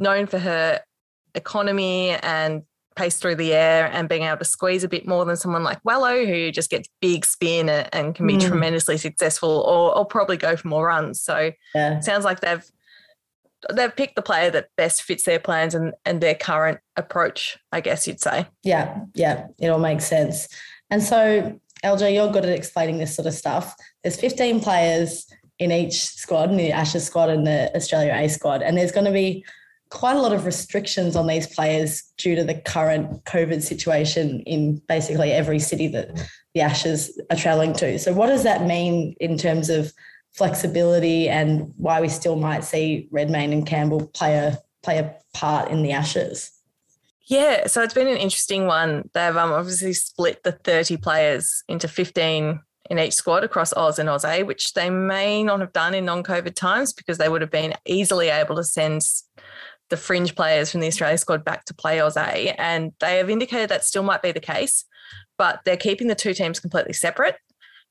known 0.00 0.26
for 0.26 0.40
her 0.40 0.80
economy 1.36 2.10
and 2.10 2.62
pace 2.94 3.16
through 3.16 3.36
the 3.36 3.52
air 3.52 3.90
and 3.92 4.08
being 4.08 4.22
able 4.22 4.38
to 4.38 4.44
squeeze 4.44 4.84
a 4.84 4.88
bit 4.88 5.06
more 5.06 5.24
than 5.24 5.36
someone 5.36 5.64
like 5.64 5.82
Wello, 5.82 6.26
who 6.26 6.50
just 6.50 6.70
gets 6.70 6.88
big 7.00 7.24
spin 7.24 7.68
and 7.68 8.14
can 8.14 8.26
be 8.26 8.36
mm. 8.36 8.46
tremendously 8.46 8.96
successful 8.96 9.50
or, 9.50 9.96
or 9.96 10.04
probably 10.04 10.36
go 10.36 10.56
for 10.56 10.68
more 10.68 10.86
runs. 10.86 11.20
So 11.20 11.52
yeah. 11.74 12.00
sounds 12.00 12.24
like 12.24 12.40
they've 12.40 12.64
they've 13.72 13.94
picked 13.94 14.16
the 14.16 14.22
player 14.22 14.50
that 14.50 14.68
best 14.76 15.02
fits 15.02 15.24
their 15.24 15.38
plans 15.38 15.74
and, 15.74 15.94
and 16.04 16.20
their 16.20 16.34
current 16.34 16.80
approach, 16.96 17.58
I 17.70 17.80
guess 17.80 18.06
you'd 18.06 18.20
say. 18.20 18.46
Yeah, 18.62 19.00
yeah, 19.14 19.46
it 19.58 19.68
all 19.68 19.78
makes 19.78 20.04
sense. 20.04 20.48
And 20.90 21.02
so, 21.02 21.58
LJ, 21.84 22.14
you're 22.14 22.32
good 22.32 22.44
at 22.44 22.50
explaining 22.56 22.98
this 22.98 23.14
sort 23.14 23.26
of 23.26 23.34
stuff. 23.34 23.74
There's 24.02 24.20
15 24.20 24.60
players 24.60 25.26
in 25.58 25.70
each 25.70 26.06
squad, 26.06 26.50
in 26.50 26.56
the 26.56 26.72
Ashes 26.72 27.06
squad 27.06 27.30
and 27.30 27.46
the 27.46 27.74
Australia 27.76 28.14
A 28.14 28.28
squad, 28.28 28.62
and 28.62 28.76
there's 28.76 28.92
going 28.92 29.06
to 29.06 29.12
be 29.12 29.44
quite 29.92 30.16
a 30.16 30.20
lot 30.20 30.32
of 30.32 30.46
restrictions 30.46 31.14
on 31.14 31.26
these 31.26 31.46
players 31.46 32.02
due 32.16 32.34
to 32.34 32.42
the 32.42 32.54
current 32.54 33.22
COVID 33.24 33.60
situation 33.62 34.40
in 34.40 34.80
basically 34.88 35.32
every 35.32 35.58
city 35.58 35.86
that 35.88 36.18
the 36.54 36.62
Ashes 36.62 37.20
are 37.30 37.36
travelling 37.36 37.74
to. 37.74 37.98
So, 37.98 38.14
what 38.14 38.28
does 38.28 38.42
that 38.42 38.66
mean 38.66 39.14
in 39.20 39.36
terms 39.36 39.68
of 39.68 39.92
flexibility 40.32 41.28
and 41.28 41.72
why 41.76 42.00
we 42.00 42.08
still 42.08 42.36
might 42.36 42.64
see 42.64 43.06
Redmayne 43.10 43.52
and 43.52 43.66
Campbell 43.66 44.06
play 44.08 44.34
a 44.34 44.58
play 44.82 44.98
a 44.98 45.14
part 45.34 45.70
in 45.70 45.82
the 45.82 45.92
Ashes? 45.92 46.50
Yeah, 47.26 47.66
so 47.66 47.82
it's 47.82 47.94
been 47.94 48.08
an 48.08 48.16
interesting 48.16 48.66
one. 48.66 49.10
They've 49.12 49.36
um, 49.36 49.52
obviously 49.52 49.92
split 49.92 50.42
the 50.42 50.52
30 50.52 50.96
players 50.96 51.62
into 51.68 51.86
15 51.86 52.60
in 52.90 52.98
each 52.98 53.14
squad 53.14 53.44
across 53.44 53.72
Oz 53.74 53.98
and 53.98 54.08
Oz 54.08 54.24
A, 54.24 54.42
which 54.42 54.72
they 54.72 54.90
may 54.90 55.42
not 55.42 55.60
have 55.60 55.72
done 55.72 55.94
in 55.94 56.06
non 56.06 56.22
COVID 56.22 56.54
times 56.54 56.92
because 56.92 57.18
they 57.18 57.28
would 57.28 57.42
have 57.42 57.50
been 57.50 57.74
easily 57.84 58.28
able 58.28 58.56
to 58.56 58.64
send 58.64 59.02
the 59.92 59.96
fringe 59.98 60.34
players 60.34 60.72
from 60.72 60.80
the 60.80 60.86
Australia 60.86 61.18
squad 61.18 61.44
back 61.44 61.66
to 61.66 61.74
play 61.74 62.00
Oz 62.00 62.16
A, 62.16 62.54
and 62.58 62.92
they 62.98 63.18
have 63.18 63.28
indicated 63.28 63.68
that 63.68 63.84
still 63.84 64.02
might 64.02 64.22
be 64.22 64.32
the 64.32 64.40
case, 64.40 64.86
but 65.36 65.60
they're 65.66 65.76
keeping 65.76 66.08
the 66.08 66.14
two 66.14 66.32
teams 66.32 66.58
completely 66.58 66.94
separate. 66.94 67.36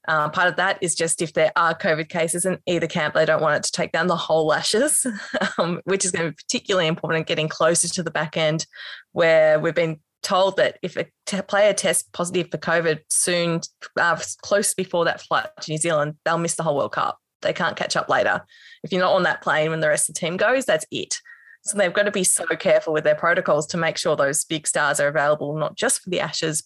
Uh, 0.08 0.28
part 0.30 0.48
of 0.48 0.56
that 0.56 0.80
is 0.82 0.96
just 0.96 1.22
if 1.22 1.34
there 1.34 1.52
are 1.56 1.78
COVID 1.78 2.10
cases 2.10 2.44
in 2.44 2.58
either 2.66 2.88
camp, 2.88 3.14
they 3.14 3.24
don't 3.24 3.42
want 3.42 3.56
it 3.56 3.62
to 3.62 3.72
take 3.72 3.92
down 3.92 4.08
the 4.08 4.16
whole 4.16 4.52
Ashes, 4.52 5.06
um, 5.60 5.80
which 5.84 6.04
is 6.04 6.10
going 6.10 6.26
to 6.26 6.32
be 6.32 6.36
particularly 6.36 6.88
important 6.88 7.28
getting 7.28 7.48
closer 7.48 7.88
to 7.88 8.02
the 8.02 8.10
back 8.10 8.36
end, 8.36 8.66
where 9.12 9.60
we've 9.60 9.76
been 9.76 10.00
told 10.24 10.58
that 10.58 10.80
if 10.82 10.98
a 10.98 11.06
t- 11.28 11.42
player 11.44 11.72
tests 11.72 12.10
positive 12.14 12.48
for 12.50 12.58
COVID 12.58 13.02
soon, 13.10 13.62
uh, 14.00 14.20
close 14.42 14.74
before 14.74 15.06
that 15.06 15.22
flight 15.22 15.50
to 15.62 15.72
New 15.72 15.78
Zealand, 15.78 16.16
they'll 16.26 16.40
miss 16.40 16.56
the 16.56 16.64
whole 16.64 16.78
World 16.78 16.94
Cup. 16.94 17.20
They 17.44 17.54
can't 17.54 17.78
catch 17.78 17.96
up 17.96 18.10
later. 18.10 18.44
If 18.84 18.92
you're 18.92 19.02
not 19.02 19.14
on 19.14 19.24
that 19.24 19.44
plane 19.44 19.70
when 19.70 19.82
the 19.82 19.88
rest 19.88 20.10
of 20.10 20.16
the 20.16 20.20
team 20.20 20.36
goes, 20.36 20.66
that's 20.66 20.86
it. 20.90 21.18
So 21.64 21.78
they've 21.78 21.94
got 21.94 22.04
to 22.04 22.12
be 22.12 22.24
so 22.24 22.46
careful 22.48 22.94
with 22.94 23.04
their 23.04 23.16
protocols 23.16 23.68
to 23.68 23.78
make 23.78 23.98
sure 23.98 24.16
those 24.16 24.46
big 24.46 24.68
stars 24.68 25.00
are 25.00 25.08
available, 25.08 25.56
not 25.56 25.76
just 25.76 26.02
for 26.02 26.10
the 26.10 26.20
Ashes, 26.20 26.64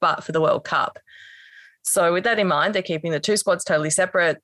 but 0.00 0.22
for 0.22 0.32
the 0.32 0.40
World 0.40 0.64
Cup. 0.64 0.98
So, 1.82 2.12
with 2.12 2.24
that 2.24 2.38
in 2.38 2.48
mind, 2.48 2.74
they're 2.74 2.82
keeping 2.82 3.12
the 3.12 3.20
two 3.20 3.36
squads 3.36 3.64
totally 3.64 3.90
separate. 3.90 4.42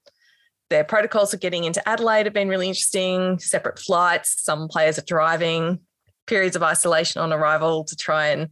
Their 0.70 0.84
protocols 0.84 1.32
for 1.32 1.36
getting 1.36 1.64
into 1.64 1.86
Adelaide 1.88 2.26
have 2.26 2.32
been 2.32 2.48
really 2.48 2.68
interesting, 2.68 3.38
separate 3.38 3.78
flights. 3.78 4.42
Some 4.42 4.68
players 4.68 4.98
are 4.98 5.04
driving, 5.04 5.80
periods 6.26 6.56
of 6.56 6.62
isolation 6.62 7.20
on 7.20 7.32
arrival 7.32 7.84
to 7.84 7.96
try 7.96 8.28
and 8.28 8.48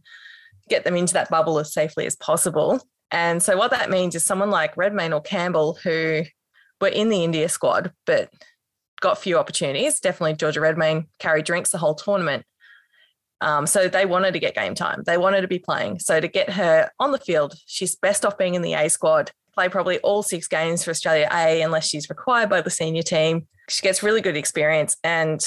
get 0.69 0.83
them 0.83 0.95
into 0.95 1.13
that 1.13 1.29
bubble 1.29 1.57
as 1.57 1.73
safely 1.73 2.05
as 2.05 2.15
possible. 2.15 2.81
And 3.11 3.41
so, 3.41 3.57
what 3.57 3.71
that 3.71 3.89
means 3.89 4.15
is 4.15 4.23
someone 4.23 4.51
like 4.51 4.77
Redmayne 4.77 5.13
or 5.13 5.21
Campbell, 5.21 5.77
who 5.83 6.23
were 6.79 6.87
in 6.87 7.09
the 7.09 7.23
India 7.23 7.49
squad, 7.49 7.91
but 8.05 8.29
got 9.01 9.17
few 9.17 9.37
opportunities. 9.37 9.99
Definitely 9.99 10.35
Georgia 10.35 10.61
Redmayne 10.61 11.07
carried 11.19 11.45
drinks 11.45 11.71
the 11.71 11.77
whole 11.77 11.95
tournament. 11.95 12.45
Um, 13.41 13.65
so 13.65 13.87
they 13.87 14.05
wanted 14.05 14.33
to 14.33 14.39
get 14.39 14.55
game 14.55 14.75
time. 14.75 15.03
They 15.05 15.17
wanted 15.17 15.41
to 15.41 15.47
be 15.47 15.59
playing. 15.59 15.99
So 15.99 16.19
to 16.19 16.27
get 16.27 16.51
her 16.51 16.89
on 16.99 17.11
the 17.11 17.17
field, 17.17 17.55
she's 17.65 17.95
best 17.95 18.23
off 18.23 18.37
being 18.37 18.53
in 18.53 18.61
the 18.61 18.73
A 18.73 18.87
squad, 18.89 19.31
play 19.53 19.67
probably 19.67 19.97
all 19.99 20.23
six 20.23 20.47
games 20.47 20.83
for 20.83 20.91
Australia 20.91 21.27
A 21.33 21.61
unless 21.61 21.87
she's 21.87 22.09
required 22.09 22.49
by 22.49 22.61
the 22.61 22.69
senior 22.69 23.01
team. 23.01 23.47
She 23.67 23.81
gets 23.81 24.03
really 24.03 24.21
good 24.21 24.37
experience 24.37 24.95
and 25.03 25.43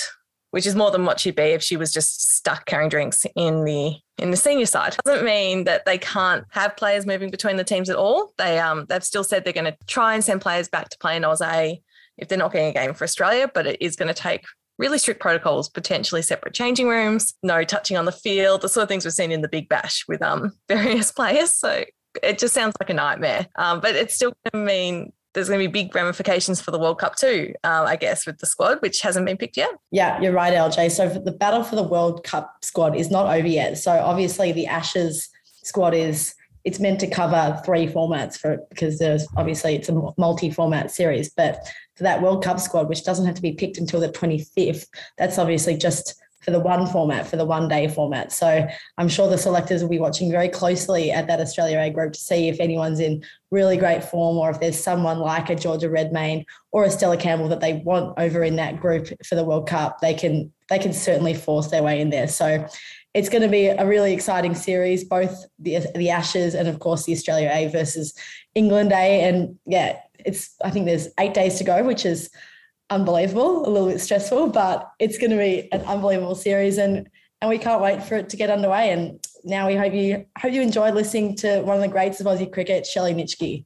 which 0.50 0.68
is 0.68 0.76
more 0.76 0.92
than 0.92 1.04
what 1.04 1.18
she'd 1.18 1.34
be 1.34 1.42
if 1.42 1.64
she 1.64 1.76
was 1.76 1.92
just 1.92 2.36
stuck 2.36 2.64
carrying 2.64 2.88
drinks 2.88 3.26
in 3.34 3.64
the 3.64 3.96
in 4.18 4.30
the 4.30 4.36
senior 4.36 4.66
side. 4.66 4.96
Doesn't 5.04 5.24
mean 5.24 5.64
that 5.64 5.84
they 5.84 5.98
can't 5.98 6.44
have 6.50 6.76
players 6.76 7.06
moving 7.06 7.28
between 7.28 7.56
the 7.56 7.64
teams 7.64 7.90
at 7.90 7.96
all. 7.96 8.32
They 8.38 8.60
um 8.60 8.86
they've 8.88 9.02
still 9.02 9.24
said 9.24 9.42
they're 9.42 9.52
going 9.52 9.64
to 9.64 9.76
try 9.88 10.14
and 10.14 10.22
send 10.22 10.40
players 10.40 10.68
back 10.68 10.90
to 10.90 10.98
play 10.98 11.16
in 11.16 11.24
Oz 11.24 11.42
A 11.42 11.82
if 12.18 12.28
they're 12.28 12.38
not 12.38 12.52
getting 12.52 12.68
a 12.68 12.72
game 12.72 12.94
for 12.94 13.04
Australia, 13.04 13.50
but 13.52 13.66
it 13.66 13.80
is 13.80 13.96
going 13.96 14.08
to 14.08 14.14
take 14.14 14.44
really 14.78 14.98
strict 14.98 15.20
protocols, 15.20 15.68
potentially 15.68 16.22
separate 16.22 16.54
changing 16.54 16.88
rooms, 16.88 17.34
no 17.42 17.64
touching 17.64 17.96
on 17.96 18.04
the 18.04 18.12
field, 18.12 18.60
the 18.60 18.68
sort 18.68 18.82
of 18.82 18.88
things 18.88 19.04
we've 19.04 19.14
seen 19.14 19.32
in 19.32 19.42
the 19.42 19.48
Big 19.48 19.68
Bash 19.68 20.04
with 20.08 20.22
um, 20.22 20.52
various 20.68 21.12
players. 21.12 21.52
So 21.52 21.84
it 22.22 22.38
just 22.38 22.54
sounds 22.54 22.74
like 22.80 22.90
a 22.90 22.94
nightmare. 22.94 23.46
Um, 23.56 23.80
but 23.80 23.94
it's 23.94 24.14
still 24.14 24.32
going 24.52 24.66
to 24.66 24.72
mean 24.72 25.12
there's 25.34 25.48
going 25.48 25.60
to 25.60 25.68
be 25.68 25.84
big 25.84 25.94
ramifications 25.94 26.60
for 26.60 26.70
the 26.70 26.78
World 26.78 26.98
Cup 27.00 27.16
too, 27.16 27.54
um, 27.64 27.86
I 27.86 27.96
guess, 27.96 28.24
with 28.24 28.38
the 28.38 28.46
squad, 28.46 28.80
which 28.82 29.00
hasn't 29.00 29.26
been 29.26 29.36
picked 29.36 29.56
yet. 29.56 29.70
Yeah, 29.90 30.20
you're 30.20 30.32
right, 30.32 30.54
LJ. 30.54 30.92
So 30.92 31.08
the 31.08 31.32
battle 31.32 31.64
for 31.64 31.74
the 31.74 31.82
World 31.82 32.22
Cup 32.22 32.54
squad 32.62 32.96
is 32.96 33.10
not 33.10 33.26
over 33.26 33.46
yet. 33.46 33.76
So 33.78 33.90
obviously 33.90 34.52
the 34.52 34.66
Ashes 34.66 35.28
squad 35.64 35.92
is 35.92 36.34
it's 36.64 36.80
meant 36.80 37.00
to 37.00 37.06
cover 37.06 37.60
three 37.64 37.86
formats 37.86 38.38
for 38.38 38.58
because 38.70 38.98
there's 38.98 39.26
obviously 39.36 39.74
it's 39.74 39.88
a 39.88 40.12
multi-format 40.16 40.90
series, 40.90 41.30
but 41.30 41.58
for 41.94 42.04
that 42.04 42.22
World 42.22 42.42
Cup 42.42 42.58
squad, 42.58 42.88
which 42.88 43.04
doesn't 43.04 43.26
have 43.26 43.34
to 43.34 43.42
be 43.42 43.52
picked 43.52 43.78
until 43.78 44.00
the 44.00 44.08
25th, 44.08 44.86
that's 45.18 45.38
obviously 45.38 45.76
just 45.76 46.20
for 46.44 46.50
the 46.50 46.60
one 46.60 46.86
format, 46.86 47.26
for 47.26 47.36
the 47.36 47.44
one 47.44 47.68
day 47.68 47.88
format. 47.88 48.30
So 48.30 48.66
I'm 48.98 49.08
sure 49.08 49.28
the 49.28 49.38
selectors 49.38 49.82
will 49.82 49.88
be 49.88 49.98
watching 49.98 50.30
very 50.30 50.48
closely 50.48 51.10
at 51.10 51.26
that 51.26 51.40
Australia 51.40 51.78
A 51.80 51.90
group 51.90 52.12
to 52.12 52.20
see 52.20 52.48
if 52.48 52.60
anyone's 52.60 53.00
in 53.00 53.24
really 53.50 53.78
great 53.78 54.04
form 54.04 54.36
or 54.36 54.50
if 54.50 54.60
there's 54.60 54.78
someone 54.78 55.20
like 55.20 55.48
a 55.48 55.54
Georgia 55.54 55.88
Redmayne 55.88 56.44
or 56.70 56.84
a 56.84 56.90
Stella 56.90 57.16
Campbell 57.16 57.48
that 57.48 57.60
they 57.60 57.74
want 57.84 58.18
over 58.18 58.44
in 58.44 58.56
that 58.56 58.78
group 58.78 59.08
for 59.24 59.36
the 59.36 59.44
World 59.44 59.66
Cup. 59.66 60.00
They 60.00 60.14
can 60.14 60.52
they 60.68 60.78
can 60.78 60.92
certainly 60.92 61.34
force 61.34 61.68
their 61.68 61.82
way 61.82 62.00
in 62.00 62.10
there. 62.10 62.28
So 62.28 62.66
it's 63.14 63.28
going 63.28 63.42
to 63.42 63.48
be 63.48 63.66
a 63.66 63.86
really 63.86 64.12
exciting 64.12 64.56
series, 64.56 65.04
both 65.04 65.46
the 65.60 65.78
the 65.94 66.10
Ashes 66.10 66.54
and 66.54 66.66
of 66.66 66.80
course 66.80 67.04
the 67.04 67.12
Australia 67.12 67.48
A 67.52 67.68
versus 67.68 68.12
England 68.56 68.92
A. 68.92 69.22
And 69.22 69.56
yeah, 69.66 70.00
it's 70.18 70.54
I 70.64 70.70
think 70.70 70.86
there's 70.86 71.08
eight 71.20 71.32
days 71.32 71.56
to 71.58 71.64
go, 71.64 71.84
which 71.84 72.04
is 72.04 72.28
unbelievable, 72.90 73.66
a 73.66 73.70
little 73.70 73.88
bit 73.88 74.00
stressful, 74.00 74.48
but 74.48 74.90
it's 74.98 75.16
going 75.16 75.30
to 75.30 75.36
be 75.36 75.68
an 75.72 75.82
unbelievable 75.82 76.34
series 76.34 76.76
and 76.76 77.08
and 77.40 77.48
we 77.48 77.58
can't 77.58 77.80
wait 77.80 78.02
for 78.02 78.16
it 78.16 78.28
to 78.30 78.36
get 78.36 78.50
underway. 78.50 78.90
And 78.90 79.24
now 79.44 79.68
we 79.68 79.76
hope 79.76 79.94
you 79.94 80.26
hope 80.36 80.52
you 80.52 80.60
enjoyed 80.60 80.94
listening 80.94 81.36
to 81.36 81.60
one 81.62 81.76
of 81.76 81.82
the 81.82 81.88
greats 81.88 82.20
of 82.20 82.26
Aussie 82.26 82.52
cricket, 82.52 82.84
Shelley 82.84 83.14
Nitschke. 83.14 83.64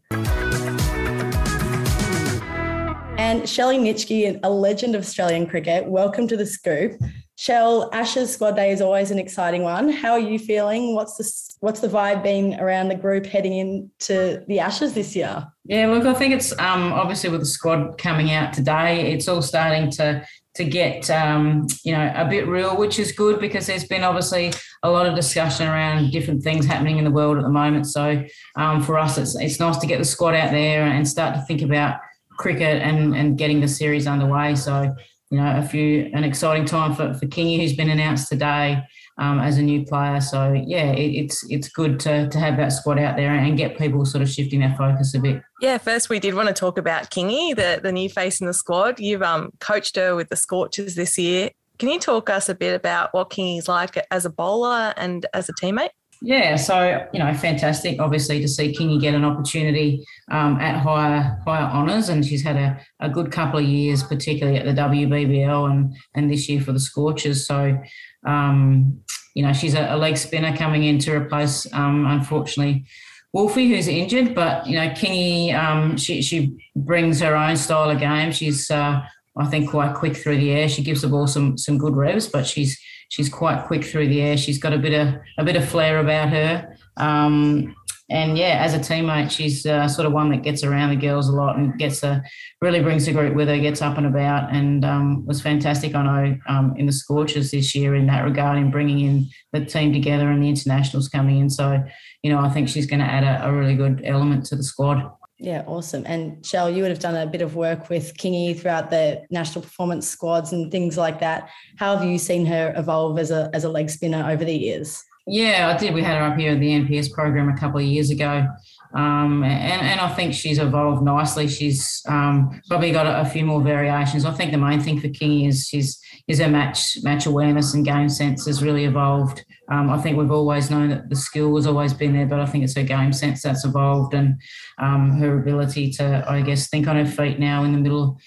And 3.18 3.48
Shelley 3.48 3.78
Nitschke, 3.78 4.40
a 4.42 4.50
legend 4.50 4.94
of 4.94 5.02
Australian 5.02 5.46
cricket, 5.46 5.86
welcome 5.86 6.28
to 6.28 6.36
the 6.36 6.46
scoop. 6.46 7.00
Shell, 7.38 7.88
Ashes 7.92 8.32
squad 8.32 8.56
day 8.56 8.72
is 8.72 8.80
always 8.80 9.12
an 9.12 9.18
exciting 9.20 9.62
one. 9.62 9.90
How 9.90 10.10
are 10.10 10.18
you 10.18 10.40
feeling? 10.40 10.96
What's 10.96 11.14
the 11.14 11.56
what's 11.60 11.78
the 11.78 11.86
vibe 11.86 12.24
been 12.24 12.58
around 12.58 12.88
the 12.88 12.96
group 12.96 13.26
heading 13.26 13.52
into 13.52 14.44
the 14.48 14.58
Ashes 14.58 14.92
this 14.94 15.14
year? 15.14 15.46
Yeah, 15.64 15.86
look, 15.86 16.04
I 16.04 16.14
think 16.14 16.34
it's 16.34 16.50
um, 16.58 16.92
obviously 16.92 17.30
with 17.30 17.38
the 17.38 17.46
squad 17.46 17.96
coming 17.96 18.32
out 18.32 18.52
today, 18.52 19.12
it's 19.12 19.28
all 19.28 19.40
starting 19.40 19.88
to 19.92 20.26
to 20.56 20.64
get 20.64 21.08
um, 21.10 21.68
you 21.84 21.92
know 21.92 22.12
a 22.16 22.28
bit 22.28 22.48
real, 22.48 22.76
which 22.76 22.98
is 22.98 23.12
good 23.12 23.38
because 23.38 23.68
there's 23.68 23.86
been 23.86 24.02
obviously 24.02 24.52
a 24.82 24.90
lot 24.90 25.06
of 25.06 25.14
discussion 25.14 25.68
around 25.68 26.10
different 26.10 26.42
things 26.42 26.66
happening 26.66 26.98
in 26.98 27.04
the 27.04 27.12
world 27.12 27.38
at 27.38 27.44
the 27.44 27.50
moment. 27.50 27.86
So 27.86 28.24
um, 28.56 28.82
for 28.82 28.98
us, 28.98 29.16
it's 29.16 29.36
it's 29.36 29.60
nice 29.60 29.76
to 29.76 29.86
get 29.86 29.98
the 29.98 30.04
squad 30.04 30.34
out 30.34 30.50
there 30.50 30.82
and 30.82 31.06
start 31.06 31.36
to 31.36 31.42
think 31.42 31.62
about 31.62 32.00
cricket 32.36 32.82
and 32.82 33.14
and 33.14 33.38
getting 33.38 33.60
the 33.60 33.68
series 33.68 34.08
underway. 34.08 34.56
So 34.56 34.96
you 35.30 35.38
know, 35.38 35.58
a 35.58 35.62
few 35.62 36.10
an 36.14 36.24
exciting 36.24 36.64
time 36.64 36.94
for, 36.94 37.14
for 37.14 37.26
Kingy, 37.26 37.60
who's 37.60 37.74
been 37.74 37.90
announced 37.90 38.28
today 38.28 38.82
um, 39.18 39.40
as 39.40 39.58
a 39.58 39.62
new 39.62 39.84
player. 39.84 40.20
So 40.20 40.52
yeah, 40.52 40.92
it, 40.92 41.10
it's 41.10 41.44
it's 41.50 41.68
good 41.68 42.00
to 42.00 42.28
to 42.28 42.38
have 42.38 42.56
that 42.56 42.68
squad 42.68 42.98
out 42.98 43.16
there 43.16 43.34
and 43.34 43.56
get 43.56 43.76
people 43.76 44.04
sort 44.06 44.22
of 44.22 44.30
shifting 44.30 44.60
their 44.60 44.74
focus 44.76 45.14
a 45.14 45.18
bit. 45.18 45.42
Yeah, 45.60 45.78
first 45.78 46.08
we 46.08 46.18
did 46.18 46.34
want 46.34 46.48
to 46.48 46.54
talk 46.54 46.78
about 46.78 47.10
Kingy, 47.10 47.54
the 47.54 47.80
the 47.82 47.92
new 47.92 48.08
face 48.08 48.40
in 48.40 48.46
the 48.46 48.54
squad. 48.54 48.98
You've 48.98 49.22
um, 49.22 49.50
coached 49.60 49.96
her 49.96 50.14
with 50.14 50.28
the 50.30 50.36
Scorchers 50.36 50.94
this 50.94 51.18
year. 51.18 51.50
Can 51.78 51.90
you 51.90 52.00
talk 52.00 52.28
us 52.28 52.48
a 52.48 52.54
bit 52.54 52.74
about 52.74 53.14
what 53.14 53.30
Kingy's 53.30 53.68
like 53.68 54.02
as 54.10 54.24
a 54.24 54.30
bowler 54.30 54.92
and 54.96 55.26
as 55.32 55.48
a 55.48 55.52
teammate? 55.52 55.90
Yeah, 56.20 56.56
so 56.56 57.06
you 57.12 57.20
know, 57.20 57.32
fantastic. 57.34 58.00
Obviously, 58.00 58.40
to 58.40 58.48
see 58.48 58.72
Kingy 58.72 59.00
get 59.00 59.14
an 59.14 59.24
opportunity 59.24 60.04
um, 60.30 60.58
at 60.60 60.80
higher 60.80 61.40
higher 61.46 61.64
honours, 61.64 62.08
and 62.08 62.26
she's 62.26 62.42
had 62.42 62.56
a, 62.56 62.80
a 62.98 63.08
good 63.08 63.30
couple 63.30 63.60
of 63.60 63.64
years, 63.64 64.02
particularly 64.02 64.58
at 64.58 64.64
the 64.64 64.80
WBBL 64.80 65.70
and 65.70 65.96
and 66.16 66.30
this 66.30 66.48
year 66.48 66.60
for 66.60 66.72
the 66.72 66.80
Scorchers. 66.80 67.46
So, 67.46 67.78
um, 68.26 69.00
you 69.34 69.44
know, 69.44 69.52
she's 69.52 69.74
a, 69.74 69.94
a, 69.94 69.96
leg 69.96 70.16
spinner 70.16 70.56
coming 70.56 70.82
in 70.82 70.98
to 71.00 71.14
replace, 71.14 71.72
um, 71.72 72.04
unfortunately, 72.06 72.84
Wolfie, 73.32 73.68
who's 73.68 73.86
injured. 73.86 74.34
But 74.34 74.66
you 74.66 74.74
know, 74.74 74.88
Kingy, 74.88 75.54
um, 75.54 75.96
she 75.96 76.20
she 76.20 76.58
brings 76.74 77.20
her 77.20 77.36
own 77.36 77.56
style 77.56 77.90
of 77.90 78.00
game. 78.00 78.32
She's 78.32 78.72
uh, 78.72 79.02
I 79.36 79.46
think 79.46 79.70
quite 79.70 79.94
quick 79.94 80.16
through 80.16 80.38
the 80.38 80.50
air. 80.50 80.68
She 80.68 80.82
gives 80.82 81.02
the 81.02 81.08
ball 81.08 81.28
some 81.28 81.56
some 81.56 81.78
good 81.78 81.94
revs, 81.94 82.26
but 82.26 82.44
she's 82.44 82.76
she's 83.08 83.28
quite 83.28 83.66
quick 83.66 83.84
through 83.84 84.08
the 84.08 84.20
air. 84.20 84.36
She's 84.36 84.58
got 84.58 84.72
a 84.72 84.78
bit 84.78 84.94
of 84.94 85.14
a 85.38 85.44
bit 85.44 85.56
of 85.56 85.68
flair 85.68 85.98
about 85.98 86.28
her. 86.30 86.76
Um, 86.96 87.74
and 88.10 88.38
yeah, 88.38 88.62
as 88.64 88.72
a 88.72 88.78
teammate, 88.78 89.30
she's 89.30 89.66
uh, 89.66 89.86
sort 89.86 90.06
of 90.06 90.14
one 90.14 90.30
that 90.30 90.42
gets 90.42 90.64
around 90.64 90.90
the 90.90 90.96
girls 90.96 91.28
a 91.28 91.32
lot 91.32 91.58
and 91.58 91.78
gets 91.78 92.02
a 92.02 92.22
really 92.62 92.80
brings 92.80 93.04
the 93.04 93.12
group 93.12 93.34
with 93.34 93.48
her, 93.48 93.58
gets 93.58 93.82
up 93.82 93.98
and 93.98 94.06
about, 94.06 94.50
and 94.50 94.82
um, 94.82 95.26
was 95.26 95.42
fantastic. 95.42 95.94
I 95.94 96.02
know 96.02 96.38
um, 96.48 96.74
in 96.78 96.86
the 96.86 96.92
Scorchers 96.92 97.50
this 97.50 97.74
year 97.74 97.94
in 97.94 98.06
that 98.06 98.24
regard, 98.24 98.56
in 98.56 98.70
bringing 98.70 99.00
in 99.00 99.26
the 99.52 99.64
team 99.64 99.92
together 99.92 100.30
and 100.30 100.42
the 100.42 100.48
internationals 100.48 101.08
coming 101.08 101.38
in. 101.38 101.50
So, 101.50 101.84
you 102.22 102.32
know, 102.32 102.40
I 102.40 102.48
think 102.48 102.70
she's 102.70 102.86
going 102.86 103.00
to 103.00 103.06
add 103.06 103.24
a, 103.24 103.46
a 103.46 103.52
really 103.52 103.76
good 103.76 104.00
element 104.04 104.46
to 104.46 104.56
the 104.56 104.62
squad. 104.62 105.10
Yeah, 105.40 105.62
awesome. 105.66 106.04
And 106.04 106.44
Shell, 106.44 106.70
you 106.70 106.82
would 106.82 106.90
have 106.90 106.98
done 106.98 107.14
a 107.14 107.26
bit 107.26 107.42
of 107.42 107.54
work 107.54 107.88
with 107.88 108.16
Kingy 108.16 108.58
throughout 108.58 108.90
the 108.90 109.24
national 109.30 109.62
performance 109.62 110.08
squads 110.08 110.52
and 110.52 110.70
things 110.72 110.96
like 110.96 111.20
that. 111.20 111.50
How 111.76 111.96
have 111.96 112.04
you 112.04 112.18
seen 112.18 112.44
her 112.46 112.72
evolve 112.76 113.18
as 113.18 113.30
a 113.30 113.48
as 113.54 113.62
a 113.62 113.68
leg 113.68 113.88
spinner 113.88 114.28
over 114.28 114.44
the 114.44 114.54
years? 114.54 115.04
Yeah, 115.28 115.72
I 115.74 115.78
did. 115.78 115.94
We 115.94 116.02
had 116.02 116.16
her 116.16 116.24
up 116.24 116.38
here 116.38 116.52
at 116.52 116.60
the 116.60 116.70
NPS 116.70 117.12
program 117.12 117.48
a 117.50 117.56
couple 117.56 117.78
of 117.78 117.84
years 117.84 118.10
ago. 118.10 118.46
Um, 118.94 119.44
and, 119.44 119.82
and 119.82 120.00
I 120.00 120.08
think 120.14 120.32
she's 120.32 120.58
evolved 120.58 121.02
nicely. 121.02 121.46
She's 121.46 122.02
um, 122.08 122.60
probably 122.68 122.90
got 122.90 123.06
a, 123.06 123.20
a, 123.20 123.24
few 123.24 123.44
more 123.44 123.60
variations. 123.60 124.24
I 124.24 124.32
think 124.32 124.50
the 124.50 124.56
main 124.58 124.80
thing 124.80 124.98
for 124.98 125.08
Kingy 125.08 125.46
is 125.46 125.68
she's 125.68 126.00
is 126.26 126.38
her 126.38 126.48
match 126.48 126.96
match 127.02 127.26
awareness 127.26 127.74
and 127.74 127.84
game 127.84 128.08
sense 128.08 128.46
has 128.46 128.62
really 128.62 128.86
evolved. 128.86 129.44
Um, 129.70 129.90
I 129.90 129.98
think 129.98 130.16
we've 130.16 130.30
always 130.30 130.70
known 130.70 130.88
that 130.88 131.10
the 131.10 131.16
skill 131.16 131.54
has 131.56 131.66
always 131.66 131.92
been 131.92 132.14
there, 132.14 132.26
but 132.26 132.40
I 132.40 132.46
think 132.46 132.64
it's 132.64 132.76
her 132.76 132.82
game 132.82 133.12
sense 133.12 133.42
that's 133.42 133.64
evolved 133.64 134.14
and 134.14 134.40
um, 134.78 135.12
her 135.18 135.38
ability 135.38 135.90
to, 135.92 136.24
I 136.26 136.40
guess, 136.40 136.68
think 136.68 136.88
on 136.88 136.96
her 136.96 137.04
feet 137.04 137.38
now 137.38 137.64
in 137.64 137.72
the 137.72 137.78
middle, 137.78 138.18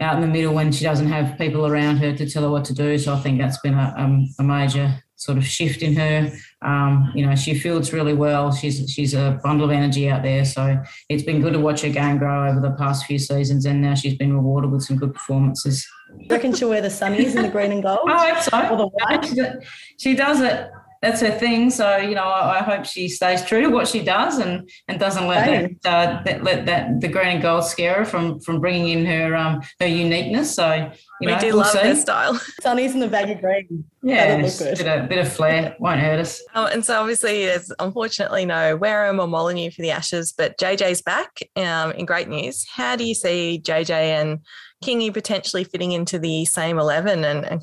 out 0.00 0.16
in 0.16 0.20
the 0.20 0.26
middle 0.26 0.54
when 0.54 0.70
she 0.70 0.84
doesn't 0.84 1.06
have 1.06 1.38
people 1.38 1.66
around 1.66 1.96
her 1.98 2.14
to 2.14 2.28
tell 2.28 2.42
her 2.42 2.50
what 2.50 2.66
to 2.66 2.74
do. 2.74 2.98
So 2.98 3.14
I 3.14 3.20
think 3.20 3.38
that's 3.38 3.58
been 3.60 3.74
a, 3.74 3.94
um, 3.96 4.26
a 4.38 4.42
major 4.42 5.02
sort 5.24 5.38
of 5.38 5.46
shift 5.46 5.82
in 5.82 5.96
her. 5.96 6.30
Um, 6.60 7.10
you 7.14 7.26
know, 7.26 7.34
she 7.34 7.58
fields 7.58 7.92
really 7.92 8.12
well. 8.12 8.52
She's 8.52 8.90
she's 8.90 9.14
a 9.14 9.40
bundle 9.42 9.64
of 9.64 9.70
energy 9.70 10.08
out 10.10 10.22
there. 10.22 10.44
So 10.44 10.82
it's 11.08 11.22
been 11.22 11.40
good 11.40 11.54
to 11.54 11.60
watch 11.60 11.80
her 11.80 11.88
game 11.88 12.18
grow 12.18 12.48
over 12.48 12.60
the 12.60 12.72
past 12.72 13.06
few 13.06 13.18
seasons, 13.18 13.64
and 13.64 13.80
now 13.80 13.94
she's 13.94 14.16
been 14.16 14.34
rewarded 14.34 14.70
with 14.70 14.82
some 14.82 14.98
good 14.98 15.14
performances. 15.14 15.86
You 16.18 16.26
reckon 16.30 16.54
she'll 16.54 16.68
wear 16.68 16.82
the 16.82 16.88
sunnies 16.88 17.34
in 17.34 17.42
the 17.42 17.48
green 17.48 17.72
and 17.72 17.82
gold? 17.82 18.00
Oh, 18.02 18.12
I 18.12 18.34
hope 18.34 18.42
so. 18.42 18.68
Or 18.70 18.76
the 18.76 18.86
white? 18.86 19.64
She 19.98 20.14
does 20.14 20.40
it 20.40 20.70
that's 21.04 21.20
her 21.20 21.30
thing. 21.30 21.70
So 21.70 21.98
you 21.98 22.14
know, 22.14 22.24
I, 22.24 22.60
I, 22.60 22.62
hope 22.62 22.86
she 22.86 23.08
stays 23.08 23.44
true 23.44 23.60
to 23.60 23.68
what 23.68 23.86
she 23.86 24.02
does 24.02 24.38
and 24.38 24.68
and 24.88 24.98
doesn't 24.98 25.26
let 25.26 25.46
right. 25.46 25.82
that, 25.82 26.18
uh, 26.18 26.22
that, 26.22 26.42
let 26.42 26.66
that 26.66 27.00
the 27.00 27.08
green 27.08 27.28
and 27.28 27.42
gold 27.42 27.64
scare 27.64 27.96
her 27.96 28.04
from 28.04 28.40
from 28.40 28.60
bringing 28.60 28.98
in 28.98 29.06
her 29.06 29.36
um 29.36 29.60
her 29.80 29.86
uniqueness. 29.86 30.54
So 30.54 30.72
you 31.20 31.26
we 31.26 31.32
know, 31.32 31.38
do 31.38 31.46
we'll 31.48 31.56
love 31.58 31.70
see. 31.70 31.78
her 31.78 31.94
style. 31.94 32.34
Sunny's 32.60 32.94
in 32.94 33.00
the 33.00 33.08
baggy 33.08 33.34
green. 33.34 33.84
Yeah, 34.02 34.40
bit 34.40 34.86
of, 34.86 35.08
bit 35.08 35.18
of 35.18 35.32
flair 35.32 35.76
won't 35.80 36.00
hurt 36.00 36.20
us. 36.20 36.42
Oh, 36.54 36.66
and 36.66 36.84
so 36.84 37.00
obviously, 37.00 37.44
there's 37.44 37.70
unfortunately 37.78 38.46
no 38.46 38.76
Wareham 38.76 39.20
or 39.20 39.26
Molyneux 39.26 39.70
for 39.70 39.82
the 39.82 39.90
Ashes, 39.90 40.32
but 40.36 40.58
JJ's 40.58 41.02
back. 41.02 41.38
Um, 41.56 41.92
in 41.92 42.06
great 42.06 42.28
news. 42.28 42.66
How 42.68 42.96
do 42.96 43.04
you 43.04 43.14
see 43.14 43.60
JJ 43.62 43.90
and 43.90 44.40
Kingy 44.84 45.12
potentially 45.12 45.64
fitting 45.64 45.92
into 45.92 46.18
the 46.18 46.44
same 46.44 46.78
11 46.78 47.24
and, 47.24 47.44
and 47.44 47.62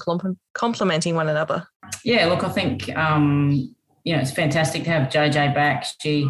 complementing 0.54 1.16
one 1.16 1.30
another? 1.30 1.68
Yeah, 2.04 2.28
look, 2.28 2.44
I 2.44 2.50
think, 2.50 2.96
um, 2.96 3.76
you 4.04 4.16
know, 4.16 4.22
it's 4.22 4.32
fantastic 4.32 4.84
to 4.84 4.90
have 4.90 5.10
JJ 5.10 5.54
back. 5.54 5.86
She, 6.02 6.30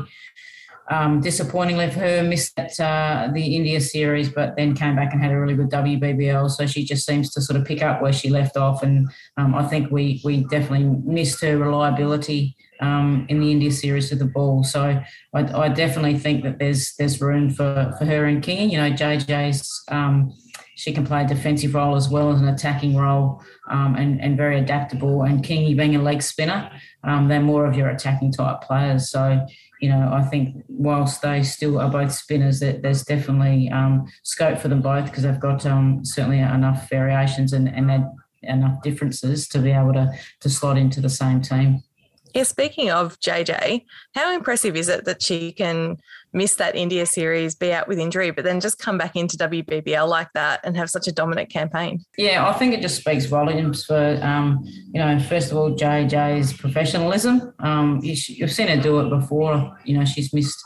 um, 0.89 1.21
disappointingly 1.21 1.89
for 1.89 1.99
her, 1.99 2.23
missed 2.23 2.55
that, 2.57 2.77
uh, 2.79 3.29
the 3.33 3.55
India 3.55 3.79
series, 3.79 4.29
but 4.29 4.55
then 4.57 4.75
came 4.75 4.95
back 4.95 5.13
and 5.13 5.21
had 5.21 5.31
a 5.31 5.39
really 5.39 5.55
good 5.55 5.69
WBBL. 5.69 6.49
So 6.49 6.65
she 6.65 6.83
just 6.83 7.05
seems 7.05 7.31
to 7.33 7.41
sort 7.41 7.59
of 7.59 7.65
pick 7.65 7.81
up 7.81 8.01
where 8.01 8.11
she 8.11 8.29
left 8.29 8.57
off. 8.57 8.83
And 8.83 9.09
um, 9.37 9.55
I 9.55 9.65
think 9.67 9.89
we 9.91 10.21
we 10.25 10.43
definitely 10.45 10.83
missed 10.83 11.41
her 11.41 11.57
reliability 11.57 12.57
um, 12.81 13.25
in 13.29 13.39
the 13.39 13.51
India 13.51 13.71
series 13.71 14.09
with 14.09 14.19
the 14.19 14.25
ball. 14.25 14.63
So 14.63 15.01
I, 15.33 15.39
I, 15.39 15.69
definitely 15.69 16.17
think 16.17 16.43
that 16.43 16.57
there's 16.57 16.95
there's 16.95 17.21
room 17.21 17.51
for, 17.51 17.95
for 17.97 18.05
her 18.05 18.25
and 18.25 18.43
King. 18.43 18.71
You 18.71 18.79
know, 18.79 18.91
JJ's 18.91 19.83
um, 19.87 20.33
she 20.81 20.91
can 20.91 21.05
play 21.05 21.23
a 21.23 21.27
defensive 21.27 21.75
role 21.75 21.95
as 21.95 22.09
well 22.09 22.31
as 22.31 22.41
an 22.41 22.47
attacking 22.47 22.95
role 22.95 23.39
um, 23.69 23.95
and, 23.95 24.19
and 24.19 24.35
very 24.35 24.57
adaptable. 24.57 25.21
And 25.21 25.45
Kingy 25.45 25.77
being 25.77 25.95
a 25.95 26.01
leg 26.01 26.23
spinner, 26.23 26.71
um, 27.03 27.27
they're 27.27 27.39
more 27.39 27.67
of 27.67 27.77
your 27.77 27.89
attacking 27.89 28.31
type 28.31 28.61
players. 28.61 29.11
So, 29.11 29.45
you 29.79 29.89
know, 29.89 30.09
I 30.11 30.23
think 30.23 30.63
whilst 30.67 31.21
they 31.21 31.43
still 31.43 31.79
are 31.79 31.87
both 31.87 32.11
spinners, 32.11 32.61
that 32.61 32.81
there's 32.81 33.03
definitely 33.03 33.69
um, 33.69 34.07
scope 34.23 34.57
for 34.57 34.69
them 34.69 34.81
both 34.81 35.05
because 35.05 35.21
they've 35.21 35.39
got 35.39 35.67
um, 35.67 36.03
certainly 36.03 36.39
enough 36.39 36.89
variations 36.89 37.53
and, 37.53 37.69
and 37.69 38.03
enough 38.41 38.81
differences 38.81 39.47
to 39.49 39.59
be 39.59 39.69
able 39.69 39.93
to, 39.93 40.11
to 40.39 40.49
slot 40.49 40.79
into 40.79 40.99
the 40.99 41.09
same 41.09 41.41
team. 41.41 41.83
Yeah, 42.33 42.43
speaking 42.43 42.89
of 42.89 43.19
JJ, 43.19 43.85
how 44.15 44.33
impressive 44.33 44.75
is 44.75 44.89
it 44.89 45.05
that 45.05 45.21
she 45.21 45.51
can 45.51 45.97
miss 46.33 46.55
that 46.55 46.75
India 46.75 47.05
series, 47.05 47.55
be 47.55 47.73
out 47.73 47.87
with 47.87 47.99
injury, 47.99 48.31
but 48.31 48.45
then 48.45 48.59
just 48.59 48.79
come 48.79 48.97
back 48.97 49.15
into 49.15 49.37
WBBL 49.37 50.07
like 50.07 50.29
that 50.33 50.61
and 50.63 50.77
have 50.77 50.89
such 50.89 51.07
a 51.07 51.11
dominant 51.11 51.49
campaign? 51.49 52.05
Yeah, 52.17 52.47
I 52.47 52.53
think 52.53 52.73
it 52.73 52.81
just 52.81 52.97
speaks 52.97 53.25
volumes 53.25 53.85
for, 53.85 54.19
um, 54.21 54.63
you 54.63 55.01
know, 55.01 55.19
first 55.19 55.51
of 55.51 55.57
all, 55.57 55.71
JJ's 55.71 56.53
professionalism. 56.53 57.53
Um, 57.59 57.99
you, 58.01 58.15
have 58.41 58.51
seen 58.51 58.67
her 58.67 58.81
do 58.81 58.99
it 59.01 59.09
before. 59.09 59.77
You 59.83 59.97
know, 59.97 60.05
she's 60.05 60.33
missed 60.33 60.63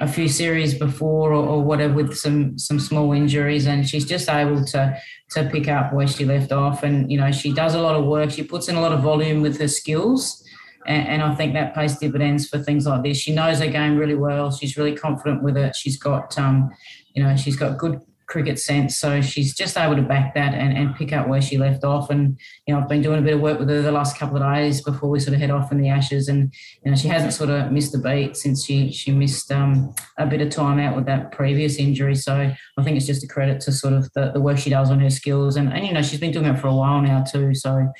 a 0.00 0.06
few 0.06 0.28
series 0.28 0.74
before 0.74 1.32
or, 1.32 1.46
or, 1.46 1.62
whatever 1.62 1.94
with 1.94 2.14
some 2.14 2.58
some 2.58 2.78
small 2.78 3.12
injuries 3.12 3.66
and 3.66 3.88
she's 3.88 4.04
just 4.04 4.28
able 4.28 4.62
to 4.62 4.94
to 5.30 5.48
pick 5.48 5.68
up 5.68 5.92
where 5.94 6.06
she 6.06 6.26
left 6.26 6.52
off 6.52 6.82
and 6.82 7.10
you 7.10 7.18
know 7.18 7.32
she 7.32 7.50
does 7.50 7.74
a 7.74 7.80
lot 7.80 7.96
of 7.96 8.04
work 8.04 8.30
she 8.30 8.42
puts 8.42 8.68
in 8.68 8.76
a 8.76 8.80
lot 8.80 8.92
of 8.92 9.00
volume 9.00 9.40
with 9.40 9.58
her 9.58 9.68
skills 9.68 10.44
and, 10.86 11.08
and, 11.08 11.22
I 11.22 11.34
think 11.34 11.54
that 11.54 11.74
pays 11.74 11.98
dividends 11.98 12.48
for 12.48 12.58
things 12.58 12.86
like 12.86 13.02
this. 13.02 13.18
She 13.18 13.34
knows 13.34 13.58
her 13.60 13.66
game 13.66 13.96
really 13.96 14.14
well. 14.14 14.50
She's 14.50 14.76
really 14.76 14.94
confident 14.94 15.42
with 15.42 15.56
it. 15.56 15.76
She's 15.76 15.96
got, 15.98 16.36
um, 16.38 16.70
you 17.14 17.22
know, 17.22 17.36
she's 17.36 17.56
got 17.56 17.78
good 17.78 18.00
cricket 18.26 18.58
sense. 18.58 18.98
So 18.98 19.20
she's 19.20 19.54
just 19.54 19.78
able 19.78 19.96
to 19.96 20.02
back 20.02 20.34
that 20.34 20.52
and, 20.52 20.76
and 20.76 20.94
pick 20.96 21.12
up 21.12 21.28
where 21.28 21.40
she 21.40 21.58
left 21.58 21.84
off. 21.84 22.10
And, 22.10 22.38
you 22.66 22.74
know, 22.74 22.80
I've 22.80 22.88
been 22.88 23.02
doing 23.02 23.20
a 23.20 23.22
bit 23.22 23.34
of 23.34 23.40
work 23.40 23.58
with 23.58 23.68
her 23.68 23.82
the 23.82 23.92
last 23.92 24.18
couple 24.18 24.36
of 24.36 24.54
days 24.54 24.80
before 24.80 25.08
we 25.08 25.20
sort 25.20 25.34
of 25.34 25.40
head 25.40 25.50
off 25.50 25.70
in 25.70 25.80
the 25.80 25.88
Ashes. 25.88 26.28
And, 26.28 26.52
you 26.84 26.90
know, 26.90 26.96
she 26.96 27.08
hasn't 27.08 27.32
sort 27.32 27.50
of 27.50 27.70
missed 27.70 27.94
a 27.94 27.98
beat 27.98 28.36
since 28.36 28.64
she, 28.64 28.90
she 28.90 29.12
missed 29.12 29.52
um, 29.52 29.94
a 30.18 30.26
bit 30.26 30.40
of 30.40 30.50
time 30.50 30.80
out 30.80 30.96
with 30.96 31.06
that 31.06 31.30
previous 31.30 31.76
injury. 31.76 32.16
So 32.16 32.52
I 32.76 32.82
think 32.82 32.96
it's 32.96 33.06
just 33.06 33.22
a 33.22 33.28
credit 33.28 33.60
to 33.62 33.72
sort 33.72 33.94
of 33.94 34.12
the, 34.14 34.32
the 34.32 34.40
work 34.40 34.58
she 34.58 34.70
does 34.70 34.90
on 34.90 34.98
her 35.00 35.10
skills. 35.10 35.56
And, 35.56 35.72
and, 35.72 35.86
you 35.86 35.92
know, 35.92 36.02
she's 36.02 36.20
been 36.20 36.32
doing 36.32 36.46
it 36.46 36.58
for 36.58 36.66
a 36.66 36.74
while 36.74 37.00
now 37.00 37.22
too. 37.22 37.54
So, 37.54 37.92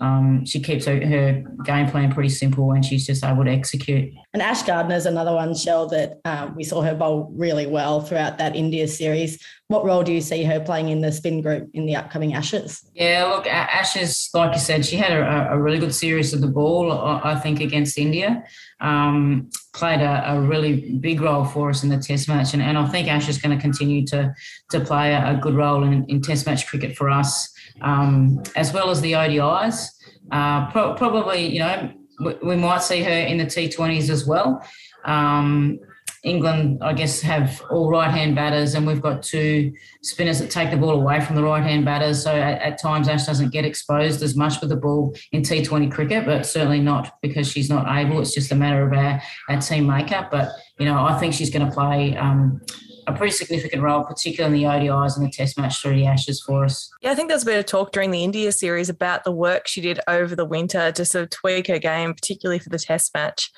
um, 0.00 0.44
she 0.44 0.60
keeps 0.60 0.86
her, 0.86 1.06
her, 1.06 1.44
game 1.64 1.88
plan 1.88 2.12
pretty 2.12 2.28
simple 2.28 2.72
and 2.72 2.84
she's 2.84 3.06
just 3.06 3.24
able 3.24 3.44
to 3.44 3.50
execute. 3.50 4.12
And 4.32 4.42
Ash 4.42 4.62
Gardner 4.64 4.96
is 4.96 5.06
another 5.06 5.32
one, 5.32 5.54
Shell, 5.54 5.86
that 5.88 6.20
um, 6.24 6.56
we 6.56 6.64
saw 6.64 6.82
her 6.82 6.96
bowl 6.96 7.30
really 7.32 7.66
well 7.66 8.00
throughout 8.00 8.38
that 8.38 8.56
India 8.56 8.88
series. 8.88 9.42
What 9.68 9.84
role 9.84 10.02
do 10.02 10.12
you 10.12 10.20
see 10.20 10.42
her 10.42 10.58
playing 10.58 10.88
in 10.88 11.00
the 11.00 11.12
spin 11.12 11.40
group 11.40 11.70
in 11.74 11.86
the 11.86 11.94
upcoming 11.94 12.34
Ashes? 12.34 12.82
Yeah, 12.94 13.24
look, 13.26 13.46
Ashes, 13.46 14.30
like 14.34 14.52
you 14.52 14.60
said, 14.60 14.84
she 14.84 14.96
had 14.96 15.12
a, 15.12 15.52
a 15.52 15.58
really 15.58 15.78
good 15.78 15.94
series 15.94 16.34
of 16.34 16.40
the 16.40 16.48
ball, 16.48 16.90
I 16.90 17.36
think, 17.36 17.60
against 17.60 17.96
India. 17.96 18.44
Um, 18.80 19.48
played 19.74 20.00
a, 20.00 20.32
a, 20.32 20.40
really 20.40 20.98
big 20.98 21.20
role 21.20 21.44
for 21.44 21.70
us 21.70 21.84
in 21.84 21.88
the 21.88 21.96
Test 21.96 22.28
match, 22.28 22.52
and, 22.52 22.62
and 22.62 22.76
I 22.76 22.86
think 22.88 23.08
Ash 23.08 23.28
is 23.28 23.38
going 23.38 23.56
to 23.56 23.62
continue 23.62 24.04
to 24.08 24.34
to 24.70 24.80
play 24.80 25.14
a, 25.14 25.30
a 25.30 25.36
good 25.40 25.54
role 25.54 25.84
in, 25.84 26.04
in 26.06 26.20
Test 26.20 26.44
match 26.44 26.66
cricket 26.66 26.96
for 26.96 27.08
us 27.08 27.53
um, 27.80 28.42
as 28.56 28.72
well 28.72 28.90
as 28.90 29.00
the 29.00 29.12
ODIs. 29.12 29.88
Uh, 30.30 30.70
pro- 30.70 30.94
probably, 30.94 31.46
you 31.46 31.58
know, 31.58 31.90
we, 32.20 32.34
we, 32.42 32.56
might 32.56 32.82
see 32.82 33.02
her 33.02 33.10
in 33.10 33.38
the 33.38 33.44
T20s 33.44 34.08
as 34.08 34.26
well. 34.26 34.66
Um, 35.04 35.78
England, 36.24 36.78
I 36.82 36.94
guess, 36.94 37.20
have 37.20 37.62
all 37.70 37.90
right 37.90 38.10
hand 38.10 38.34
batters, 38.34 38.74
and 38.74 38.86
we've 38.86 39.02
got 39.02 39.22
two 39.22 39.72
spinners 40.02 40.38
that 40.38 40.50
take 40.50 40.70
the 40.70 40.76
ball 40.76 40.92
away 40.92 41.20
from 41.20 41.36
the 41.36 41.42
right 41.42 41.62
hand 41.62 41.84
batters. 41.84 42.22
So 42.22 42.34
at, 42.34 42.62
at, 42.62 42.78
times, 42.78 43.08
Ash 43.08 43.26
doesn't 43.26 43.50
get 43.50 43.66
exposed 43.66 44.22
as 44.22 44.34
much 44.34 44.60
with 44.62 44.70
the 44.70 44.76
ball 44.76 45.14
in 45.32 45.42
T20 45.42 45.92
cricket, 45.92 46.24
but 46.24 46.46
certainly 46.46 46.80
not 46.80 47.20
because 47.20 47.46
she's 47.50 47.68
not 47.68 47.86
able. 47.94 48.20
It's 48.20 48.34
just 48.34 48.50
a 48.52 48.54
matter 48.54 48.86
of 48.86 48.94
our, 48.94 49.22
our 49.50 49.60
team 49.60 49.86
makeup. 49.86 50.30
But, 50.30 50.52
you 50.78 50.86
know, 50.86 51.04
I 51.04 51.18
think 51.18 51.34
she's 51.34 51.50
going 51.50 51.66
to 51.66 51.72
play 51.72 52.16
um, 52.16 52.62
a 53.06 53.12
pretty 53.12 53.32
significant 53.32 53.82
role, 53.82 54.04
particularly 54.04 54.64
in 54.64 54.68
the 54.68 54.88
ODIs 54.88 55.16
and 55.16 55.26
the 55.26 55.30
Test 55.30 55.58
match 55.58 55.80
through 55.80 55.96
the 55.96 56.06
Ashes 56.06 56.40
for 56.40 56.64
us. 56.64 56.90
Yeah, 57.02 57.12
I 57.12 57.14
think 57.14 57.28
there's 57.28 57.42
a 57.42 57.46
bit 57.46 57.58
of 57.58 57.66
talk 57.66 57.92
during 57.92 58.10
the 58.10 58.24
India 58.24 58.52
series 58.52 58.88
about 58.88 59.24
the 59.24 59.32
work 59.32 59.66
she 59.66 59.80
did 59.80 60.00
over 60.08 60.34
the 60.34 60.44
winter 60.44 60.92
to 60.92 61.04
sort 61.04 61.24
of 61.24 61.30
tweak 61.30 61.66
her 61.68 61.78
game, 61.78 62.14
particularly 62.14 62.58
for 62.58 62.70
the 62.70 62.78
Test 62.78 63.14
match. 63.14 63.50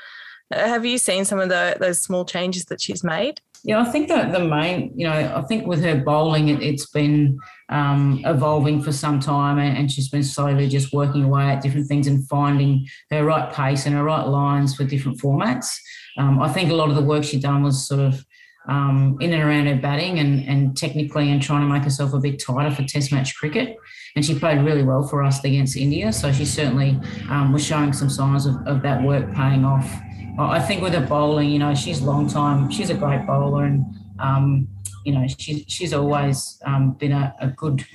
Uh, 0.54 0.68
have 0.68 0.84
you 0.84 0.98
seen 0.98 1.24
some 1.24 1.40
of 1.40 1.48
the, 1.48 1.76
those 1.80 2.00
small 2.00 2.24
changes 2.24 2.66
that 2.66 2.80
she's 2.80 3.02
made? 3.02 3.40
Yeah, 3.64 3.80
I 3.80 3.84
think 3.84 4.06
that 4.08 4.32
the 4.32 4.44
main, 4.44 4.92
you 4.94 5.08
know, 5.08 5.34
I 5.34 5.42
think 5.42 5.66
with 5.66 5.82
her 5.82 5.96
bowling, 5.96 6.48
it, 6.50 6.62
has 6.62 6.86
been 6.86 7.40
um, 7.68 8.22
evolving 8.24 8.80
for 8.80 8.92
some 8.92 9.18
time, 9.18 9.58
and, 9.58 9.76
and, 9.76 9.90
she's 9.90 10.08
been 10.08 10.22
slowly 10.22 10.68
just 10.68 10.92
working 10.92 11.24
away 11.24 11.46
at 11.46 11.62
different 11.62 11.88
things 11.88 12.06
and 12.06 12.28
finding 12.28 12.86
her 13.10 13.24
right 13.24 13.52
pace 13.52 13.86
and 13.86 13.96
her 13.96 14.04
right 14.04 14.24
lines 14.24 14.76
for 14.76 14.84
different 14.84 15.18
formats. 15.18 15.74
Um, 16.16 16.40
I 16.40 16.48
think 16.48 16.70
a 16.70 16.74
lot 16.74 16.90
of 16.90 16.94
the 16.94 17.02
work 17.02 17.24
she'd 17.24 17.42
done 17.42 17.64
was 17.64 17.88
sort 17.88 18.00
of 18.00 18.24
um, 18.68 19.16
in 19.20 19.32
and 19.32 19.42
around 19.42 19.66
her 19.66 19.76
batting 19.76 20.18
and, 20.18 20.46
and 20.48 20.76
technically 20.76 21.30
and 21.30 21.40
trying 21.40 21.62
to 21.62 21.72
make 21.72 21.84
herself 21.84 22.12
a 22.12 22.18
bit 22.18 22.40
tighter 22.40 22.74
for 22.74 22.82
Test 22.82 23.12
match 23.12 23.36
cricket. 23.36 23.76
And 24.14 24.24
she 24.24 24.38
played 24.38 24.64
really 24.64 24.82
well 24.82 25.02
for 25.02 25.22
us 25.22 25.44
against 25.44 25.76
India. 25.76 26.12
So 26.12 26.32
she 26.32 26.44
certainly 26.44 26.98
um, 27.28 27.52
was 27.52 27.64
showing 27.64 27.92
some 27.92 28.10
signs 28.10 28.46
of, 28.46 28.56
of 28.66 28.82
that 28.82 29.02
work 29.02 29.32
paying 29.34 29.64
off. 29.64 29.90
I 30.38 30.60
think 30.60 30.82
with 30.82 30.94
her 30.94 31.06
bowling, 31.06 31.50
you 31.50 31.58
know, 31.58 31.74
she's 31.74 32.02
long 32.02 32.28
time, 32.28 32.70
she's 32.70 32.90
a 32.90 32.94
great 32.94 33.26
bowler 33.26 33.64
and, 33.64 33.86
um, 34.18 34.68
you 35.04 35.12
know, 35.12 35.26
she's, 35.38 35.64
she's 35.66 35.94
always 35.94 36.60
um, 36.66 36.92
been 36.92 37.12
a, 37.12 37.34
a 37.40 37.48
good 37.48 37.86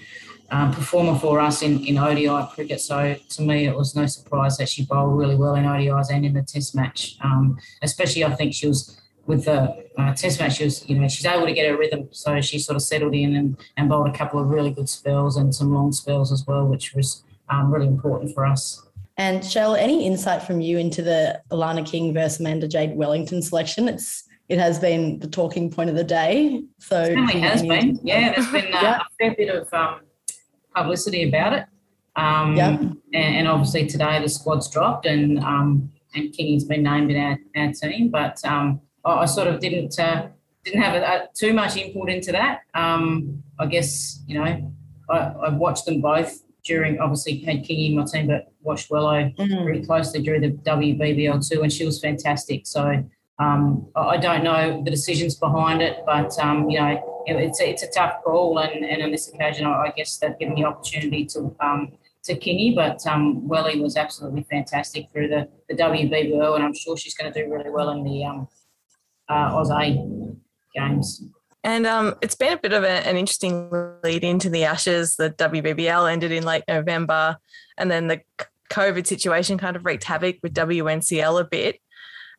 um, 0.52 0.72
performer 0.72 1.18
for 1.18 1.40
us 1.40 1.62
in, 1.62 1.86
in 1.86 1.98
ODI 1.98 2.48
cricket. 2.54 2.82
So 2.82 3.16
to 3.30 3.42
me, 3.42 3.66
it 3.66 3.76
was 3.76 3.96
no 3.96 4.06
surprise 4.06 4.58
that 4.58 4.70
she 4.70 4.86
bowled 4.86 5.18
really 5.18 5.36
well 5.36 5.56
in 5.56 5.66
ODIs 5.66 6.12
and 6.12 6.26
in 6.26 6.34
the 6.34 6.42
Test 6.42 6.76
match. 6.76 7.16
Um, 7.22 7.58
especially, 7.82 8.24
I 8.24 8.36
think 8.36 8.54
she 8.54 8.68
was 8.68 9.01
with 9.32 9.46
the 9.46 9.86
uh, 9.98 10.14
test 10.14 10.42
match, 10.42 10.58
she 10.58 10.66
was, 10.66 10.88
you 10.90 11.00
know, 11.00 11.08
she's 11.08 11.26
able 11.26 11.46
to 11.46 11.54
get 11.54 11.70
her 11.70 11.78
rhythm. 11.78 12.10
So 12.12 12.42
she 12.42 12.60
sort 12.60 12.76
of 12.76 12.82
settled 12.82 13.16
in 13.16 13.34
and, 13.36 13.58
and 13.78 13.88
bowled 13.88 14.10
a 14.10 14.12
couple 14.12 14.42
of 14.42 14.50
really 14.50 14.72
good 14.72 14.90
spells 14.90 15.38
and 15.38 15.56
some 15.56 15.74
long 15.74 15.94
spells 15.94 16.34
as 16.34 16.46
well, 16.46 16.68
which 16.68 16.94
was 16.94 17.24
um, 17.50 17.74
really 17.74 17.88
important 17.88 18.34
for 18.34 18.46
us. 18.46 18.86
And 19.16 19.44
Shell, 19.44 19.76
any 19.76 20.06
insight 20.06 20.44
from 20.44 20.60
you 20.60 20.78
into 20.78 21.02
the 21.02 21.42
Alana 21.50 21.86
King 21.86 22.14
versus 22.14 22.42
Amanda 22.42 22.68
Jade 22.68 22.96
Wellington 22.96 23.42
selection? 23.42 23.88
It's 23.88 24.28
it 24.50 24.60
has 24.60 24.80
been 24.80 25.20
the 25.20 25.30
talking 25.30 25.72
point 25.72 25.90
of 25.90 25.96
the 25.96 26.04
day. 26.04 26.64
So 26.80 27.02
it 27.04 27.08
certainly 27.08 27.40
has 27.40 27.62
been. 27.62 28.00
Yeah, 28.04 28.34
there's 28.34 28.52
been 28.52 28.74
uh, 28.74 28.82
yeah. 28.82 29.00
a 29.00 29.04
fair 29.18 29.36
bit 29.36 29.50
of 29.50 29.74
um, 29.74 30.02
publicity 30.76 31.30
about 31.30 31.54
it. 31.54 31.66
Um, 32.18 32.58
yeah. 32.58 32.78
and, 32.78 32.98
and, 33.14 33.48
obviously 33.48 33.88
today 33.88 34.22
the 34.22 34.28
squad's 34.28 34.70
dropped 34.70 35.06
and 35.06 35.40
um, 35.40 35.90
and 36.14 36.34
Kingy's 36.34 36.66
been 36.66 36.84
named 36.84 37.10
in 37.10 37.18
our, 37.18 37.38
our 37.56 37.72
team, 37.72 38.10
but 38.10 38.44
um, 38.44 38.82
I 39.06 39.26
sort 39.26 39.48
of 39.48 39.60
didn't 39.60 39.98
uh, 40.00 40.28
didn't 40.64 40.82
have 40.82 40.96
a, 40.96 41.06
a, 41.06 41.28
too 41.34 41.54
much 41.54 41.76
input 41.78 42.10
into 42.10 42.32
that. 42.32 42.62
Um, 42.74 43.44
I 43.60 43.66
guess 43.66 44.24
you 44.28 44.40
know 44.40 44.74
I, 45.10 45.18
I, 45.18 45.50
watched 45.50 45.86
them 45.86 46.02
both 46.02 46.44
during. 46.64 47.00
Obviously, 47.00 47.40
had 47.40 47.64
Kingy 47.64 47.90
in 47.90 47.96
my 47.96 48.06
team, 48.06 48.28
but 48.28 48.52
watched 48.62 48.90
Wello 48.90 49.36
mm. 49.36 49.66
very 49.66 49.84
closely 49.84 50.22
during 50.22 50.42
the 50.42 50.52
WBBL 50.52 51.48
two, 51.48 51.62
and 51.62 51.72
she 51.72 51.86
was 51.86 52.00
fantastic. 52.00 52.68
So 52.68 53.04
um, 53.40 53.88
I 53.96 54.18
don't 54.18 54.44
know 54.44 54.82
the 54.84 54.92
decisions 54.92 55.36
behind 55.36 55.82
it, 55.82 56.04
but 56.06 56.38
um, 56.40 56.70
you 56.70 56.80
know 56.80 57.24
it's 57.26 57.62
a, 57.62 57.70
it's 57.70 57.84
a 57.84 57.90
tough 57.90 58.24
call, 58.24 58.60
and, 58.60 58.86
and 58.86 59.02
on 59.02 59.12
this 59.12 59.28
occasion, 59.30 59.66
I 59.66 59.92
guess 59.96 60.18
they've 60.18 60.38
given 60.38 60.56
the 60.56 60.66
opportunity 60.66 61.26
to. 61.28 61.56
Um, 61.60 61.94
to 62.24 62.36
Kingy, 62.36 62.76
but 62.76 63.04
um, 63.08 63.48
Welly 63.48 63.82
was 63.82 63.98
absolutely 63.98 64.44
fantastic 64.44 65.10
through 65.12 65.30
the, 65.30 65.50
the 65.68 65.74
WBBL, 65.74 66.54
and 66.54 66.64
I'm 66.64 66.76
sure 66.76 66.96
she's 66.96 67.16
going 67.16 67.34
to 67.34 67.44
do 67.44 67.52
really 67.52 67.72
well 67.72 67.90
in 67.90 68.04
the 68.04 68.24
um, 68.24 68.48
uh, 69.32 69.56
Oz 69.56 69.72
A 69.72 69.98
games. 70.76 71.24
And 71.64 71.86
um, 71.86 72.16
it's 72.22 72.36
been 72.36 72.54
a 72.54 72.58
bit 72.58 72.74
of 72.74 72.84
a, 72.84 73.08
an 73.08 73.18
interesting 73.18 73.70
lead 74.04 74.24
into 74.24 74.50
the 74.50 74.64
Ashes. 74.66 75.16
The 75.16 75.30
WBBL 75.32 76.12
ended 76.12 76.32
in 76.32 76.44
late 76.44 76.64
November, 76.68 77.38
and 77.78 77.90
then 77.90 78.08
the 78.08 78.22
COVID 78.72 79.06
situation 79.06 79.58
kind 79.58 79.76
of 79.76 79.86
wreaked 79.86 80.06
havoc 80.06 80.38
with 80.42 80.54
WNCL 80.54 81.40
a 81.40 81.44
bit. 81.44 81.80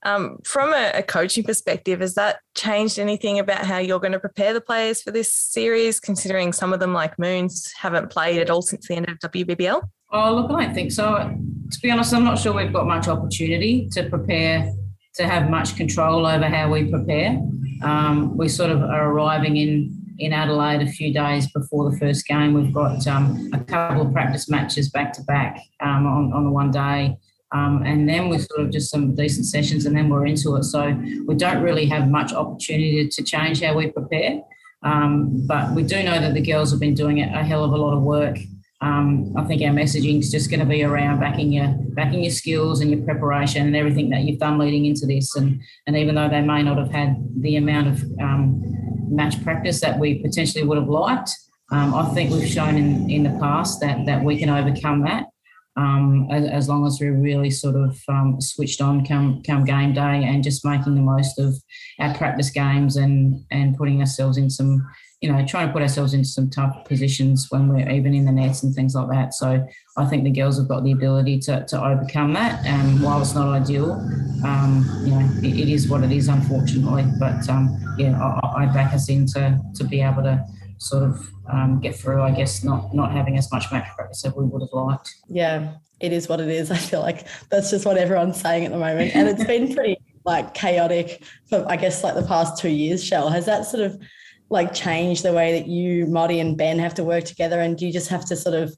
Um, 0.05 0.39
from 0.45 0.75
a, 0.75 0.91
a, 0.95 1.03
coaching 1.05 1.45
perspective, 1.45 2.01
has 2.01 2.15
that 2.15 2.41
changed 2.57 2.99
anything 2.99 3.39
about 3.39 3.65
how 3.65 3.79
you're 3.79 4.01
going 4.01 4.13
to 4.13 4.19
prepare 4.19 4.53
the 4.53 4.61
players 4.61 5.01
for 5.01 5.13
this 5.13 5.33
series, 5.33 6.01
considering 6.01 6.53
some 6.53 6.73
of 6.73 6.81
them, 6.81 6.93
like 6.93 7.17
Moons, 7.21 7.73
haven't 7.79 8.11
played 8.11 8.41
at 8.41 8.51
all 8.51 8.63
since 8.63 8.89
the 8.89 8.97
end 8.97 9.09
of 9.09 9.19
WBBL? 9.21 9.81
Oh, 10.11 10.35
look, 10.35 10.51
I 10.51 10.65
don't 10.65 10.75
think 10.75 10.91
so. 10.91 11.39
To 11.71 11.81
be 11.81 11.93
honest, 11.93 12.13
I'm 12.13 12.25
not 12.25 12.41
sure 12.41 12.53
we've 12.53 12.73
got 12.73 12.89
much 12.89 13.07
opportunity 13.07 13.89
to 13.93 14.09
prepare 14.11 14.75
to 15.15 15.27
have 15.27 15.51
much 15.51 15.77
control 15.77 16.27
over 16.27 16.47
how 16.49 16.71
we 16.71 16.91
prepare. 16.91 17.41
Um, 17.83 18.37
we 18.37 18.49
sort 18.49 18.71
of 18.71 18.83
are 18.83 19.11
arriving 19.11 19.57
in 19.57 19.99
in 20.19 20.33
Adelaide 20.33 20.83
a 20.83 20.87
few 20.87 21.13
days 21.13 21.51
before 21.51 21.91
the 21.91 21.99
first 21.99 22.27
game. 22.27 22.53
We've 22.55 22.73
got 22.73 23.07
um, 23.09 23.51
a 23.53 23.59
couple 23.59 24.07
of 24.07 24.13
practice 24.13 24.49
matches 24.49 24.91
back 24.91 25.13
to 25.15 25.23
back 25.23 25.59
um, 25.81 26.07
on 26.07 26.33
on 26.33 26.45
the 26.45 26.51
one 26.51 26.71
day. 26.71 27.17
Um, 27.53 27.83
and 27.85 28.09
then 28.09 28.31
we 28.31 28.39
sort 28.39 28.61
of 28.61 28.71
just 28.71 28.91
some 28.91 29.15
decent 29.15 29.47
sessions, 29.47 29.85
and 29.85 29.95
then 29.95 30.09
we're 30.09 30.27
into 30.27 30.57
it. 30.57 30.65
So 30.65 30.99
we 31.27 31.35
don't 31.35 31.63
really 31.63 31.87
have 31.87 32.09
much 32.09 32.33
opportunity 32.33 33.09
to 33.09 33.23
change 33.23 33.61
how 33.61 33.77
we 33.77 33.91
prepare. 33.91 34.41
Um, 34.83 35.47
but 35.47 35.75
we 35.75 35.83
do 35.83 36.03
know 36.03 36.19
that 36.19 36.35
the 36.35 36.41
girls 36.41 36.71
have 36.71 36.81
been 36.81 36.95
doing 36.95 37.21
a 37.21 37.45
hell 37.45 37.63
of 37.63 37.73
a 37.73 37.77
lot 37.77 37.95
of 37.95 38.03
work 38.03 38.39
um, 38.83 39.33
I 39.37 39.45
think 39.45 39.63
our 39.63 39.69
messaging 39.69 40.19
is 40.19 40.31
just 40.31 40.51
going 40.51 40.61
to 40.61 40.67
be 40.67 40.83
around 40.83 41.21
backing 41.21 41.53
your 41.53 41.69
backing 41.91 42.25
your 42.25 42.33
skills 42.33 42.81
and 42.81 42.91
your 42.91 43.03
preparation 43.03 43.65
and 43.67 43.77
everything 43.77 44.11
that 44.11 44.23
you've 44.23 44.41
done 44.41 44.59
leading 44.59 44.87
into 44.87 45.07
this. 45.07 45.37
And 45.37 45.63
and 45.87 45.97
even 45.97 46.17
though 46.17 46.29
they 46.29 46.41
may 46.43 46.63
not 46.63 46.79
have 46.79 46.91
had 46.91 47.17
the 47.41 47.57
amount 47.57 47.87
of 47.89 48.03
um, 48.21 48.61
match 49.09 49.43
practice 49.45 49.81
that 49.81 49.99
we 50.01 50.19
potentially 50.19 50.65
would 50.65 50.79
have 50.79 50.89
liked, 50.89 51.31
um, 51.71 51.95
I 51.95 52.13
think 52.13 52.33
we've 52.33 52.49
shown 52.49 52.77
in, 52.77 53.09
in 53.09 53.23
the 53.23 53.39
past 53.39 53.81
that 53.81 54.05
that 54.07 54.25
we 54.25 54.37
can 54.37 54.51
overcome 54.51 55.03
that. 55.05 55.27
um, 55.77 56.29
as, 56.31 56.45
as, 56.49 56.69
long 56.69 56.87
as 56.87 56.99
we're 57.01 57.17
really 57.17 57.51
sort 57.51 57.77
of 57.77 57.99
um, 58.09 58.41
switched 58.41 58.81
on 58.81 59.07
come 59.07 59.43
come 59.47 59.65
game 59.65 59.95
day 59.95 60.25
and 60.25 60.45
just 60.45 60.65
making 60.65 60.95
the 60.95 61.01
most 61.01 61.39
of 61.39 61.55
our 61.99 62.15
practice 62.15 62.51
games 62.51 62.97
and 62.97 63.45
and 63.51 63.77
putting 63.77 64.01
ourselves 64.01 64.37
in 64.37 64.51
some 64.51 64.87
you 65.23 65.33
know 65.33 65.47
trying 65.47 65.69
to 65.69 65.73
put 65.73 65.83
ourselves 65.83 66.15
into 66.15 66.29
some 66.29 66.51
tough 66.51 66.85
positions 66.85 67.47
when 67.51 67.69
we're 67.69 67.89
even 67.89 68.13
in 68.13 68.25
the 68.25 68.33
nets 68.33 68.65
and 68.65 68.75
things 68.75 68.97
like 68.97 69.09
that. 69.09 69.33
So 69.33 69.65
I 69.97 70.05
think 70.05 70.25
the 70.25 70.31
girls 70.31 70.59
have 70.59 70.67
got 70.67 70.83
the 70.83 70.91
ability 70.91 71.39
to, 71.41 71.65
to 71.65 71.83
overcome 71.83 72.33
that. 72.33 72.67
And 72.67 73.01
while 73.01 73.21
it's 73.23 73.35
not 73.35 73.49
ideal, 73.49 73.93
um, 74.45 74.85
you 75.05 75.13
know 75.13 75.31
it, 75.39 75.61
it 75.61 75.69
is 75.69 75.89
what 75.89 76.03
it 76.03 76.11
is, 76.11 76.27
unfortunately. 76.27 77.05
But 77.21 77.49
um, 77.49 77.79
yeah, 77.97 78.21
I, 78.21 78.65
I 78.65 78.67
back 78.67 78.93
us 78.93 79.09
in 79.09 79.27
to, 79.29 79.61
to 79.77 79.85
be 79.85 80.03
able 80.03 80.25
to 80.25 80.45
sort 80.79 81.05
of 81.05 81.31
um, 81.49 81.81
get 81.81 81.95
through. 81.95 82.21
I 82.21 82.33
guess 82.33 82.65
not 82.65 82.93
not 82.93 83.13
having 83.13 83.39
as 83.39 83.51
much 83.53 83.71
match 83.71 83.87
practice 83.95 84.25
as 84.25 84.35
we 84.35 84.45
would 84.45 84.63
have 84.63 84.73
liked. 84.73 85.15
Yeah, 85.29 85.75
it 86.01 86.13
is 86.13 86.29
what 86.29 86.41
it 86.41 86.49
is. 86.49 86.71
I 86.73 86.77
feel 86.77 87.01
like 87.01 87.29
that's 87.49 87.71
just 87.71 87.87
what 87.87 87.97
everyone's 87.97 88.41
saying 88.41 88.65
at 88.65 88.73
the 88.73 88.79
moment, 88.79 89.15
and 89.15 89.29
it's 89.29 89.45
been 89.45 89.73
pretty 89.73 89.99
like 90.25 90.53
chaotic 90.53 91.23
for 91.49 91.65
I 91.69 91.77
guess 91.77 92.03
like 92.03 92.17
the 92.17 92.27
past 92.27 92.61
two 92.61 92.71
years. 92.71 93.05
Shell 93.05 93.31
has 93.31 93.47
that 93.47 93.67
sort 93.67 93.85
of 93.85 94.03
like 94.53 94.73
change 94.75 95.23
the 95.23 95.33
way 95.33 95.59
that 95.59 95.67
you, 95.67 96.07
Modi, 96.07 96.39
and 96.39 96.57
Ben 96.57 96.79
have 96.79 96.95
to 96.95 97.05
work 97.05 97.25
together, 97.25 97.61
and 97.61 97.77
do 97.77 97.87
you 97.87 97.93
just 97.93 98.09
have 98.09 98.25
to 98.27 98.37
sort 98.37 98.55
of 98.55 98.77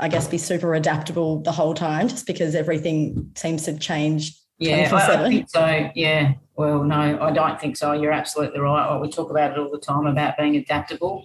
I 0.00 0.08
guess 0.08 0.26
be 0.26 0.38
super 0.38 0.74
adaptable 0.74 1.40
the 1.42 1.52
whole 1.52 1.74
time, 1.74 2.08
just 2.08 2.26
because 2.26 2.54
everything 2.54 3.30
seems 3.36 3.64
to 3.64 3.78
change. 3.78 4.32
Yeah, 4.58 4.88
I, 4.92 5.24
I 5.24 5.28
think 5.28 5.50
so. 5.50 5.90
Yeah. 5.94 6.34
Well, 6.56 6.84
no, 6.84 7.20
I 7.20 7.32
don't 7.32 7.60
think 7.60 7.76
so. 7.76 7.92
You're 7.92 8.12
absolutely 8.12 8.60
right. 8.60 8.98
We 8.98 9.10
talk 9.10 9.30
about 9.30 9.52
it 9.52 9.58
all 9.58 9.70
the 9.70 9.78
time 9.78 10.06
about 10.06 10.36
being 10.36 10.56
adaptable. 10.56 11.24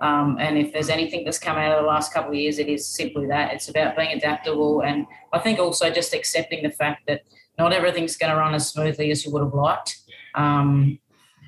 Um, 0.00 0.36
and 0.40 0.56
if 0.56 0.72
there's 0.72 0.88
anything 0.88 1.24
that's 1.24 1.38
come 1.38 1.56
out 1.56 1.72
of 1.72 1.82
the 1.82 1.88
last 1.88 2.12
couple 2.12 2.30
of 2.30 2.36
years, 2.36 2.58
it 2.58 2.68
is 2.68 2.86
simply 2.86 3.26
that. 3.26 3.52
It's 3.52 3.68
about 3.68 3.96
being 3.96 4.12
adaptable. 4.12 4.82
And 4.82 5.06
I 5.32 5.38
think 5.38 5.58
also 5.58 5.90
just 5.90 6.14
accepting 6.14 6.62
the 6.62 6.70
fact 6.70 7.02
that 7.08 7.22
not 7.58 7.72
everything's 7.72 8.16
going 8.16 8.30
to 8.30 8.38
run 8.38 8.54
as 8.54 8.68
smoothly 8.68 9.10
as 9.10 9.24
you 9.24 9.32
would 9.32 9.42
have 9.42 9.54
liked. 9.54 9.98
Um, 10.34 10.98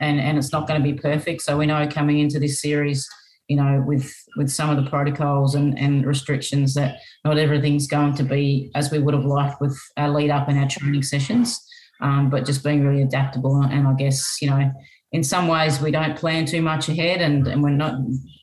and, 0.00 0.20
and 0.20 0.38
it's 0.38 0.52
not 0.52 0.66
going 0.66 0.80
to 0.80 0.92
be 0.92 0.98
perfect. 0.98 1.42
So 1.42 1.56
we 1.56 1.66
know 1.66 1.86
coming 1.86 2.18
into 2.18 2.38
this 2.38 2.60
series, 2.60 3.08
you 3.48 3.56
know, 3.56 3.82
with 3.86 4.12
with 4.36 4.50
some 4.50 4.70
of 4.70 4.82
the 4.82 4.88
protocols 4.88 5.54
and, 5.54 5.78
and 5.78 6.06
restrictions 6.06 6.74
that 6.74 6.98
not 7.24 7.38
everything's 7.38 7.86
going 7.86 8.14
to 8.14 8.22
be 8.22 8.70
as 8.74 8.90
we 8.90 8.98
would 8.98 9.14
have 9.14 9.24
liked 9.24 9.60
with 9.60 9.78
our 9.96 10.08
lead 10.08 10.30
up 10.30 10.48
and 10.48 10.58
our 10.58 10.68
training 10.68 11.02
sessions. 11.02 11.60
Um, 12.00 12.30
but 12.30 12.46
just 12.46 12.64
being 12.64 12.86
really 12.86 13.02
adaptable 13.02 13.60
and 13.62 13.86
I 13.86 13.92
guess, 13.92 14.38
you 14.40 14.48
know, 14.48 14.72
in 15.12 15.22
some 15.22 15.48
ways 15.48 15.80
we 15.80 15.90
don't 15.90 16.16
plan 16.16 16.46
too 16.46 16.62
much 16.62 16.88
ahead 16.88 17.20
and, 17.20 17.46
and 17.46 17.62
we're 17.62 17.70
not 17.70 17.94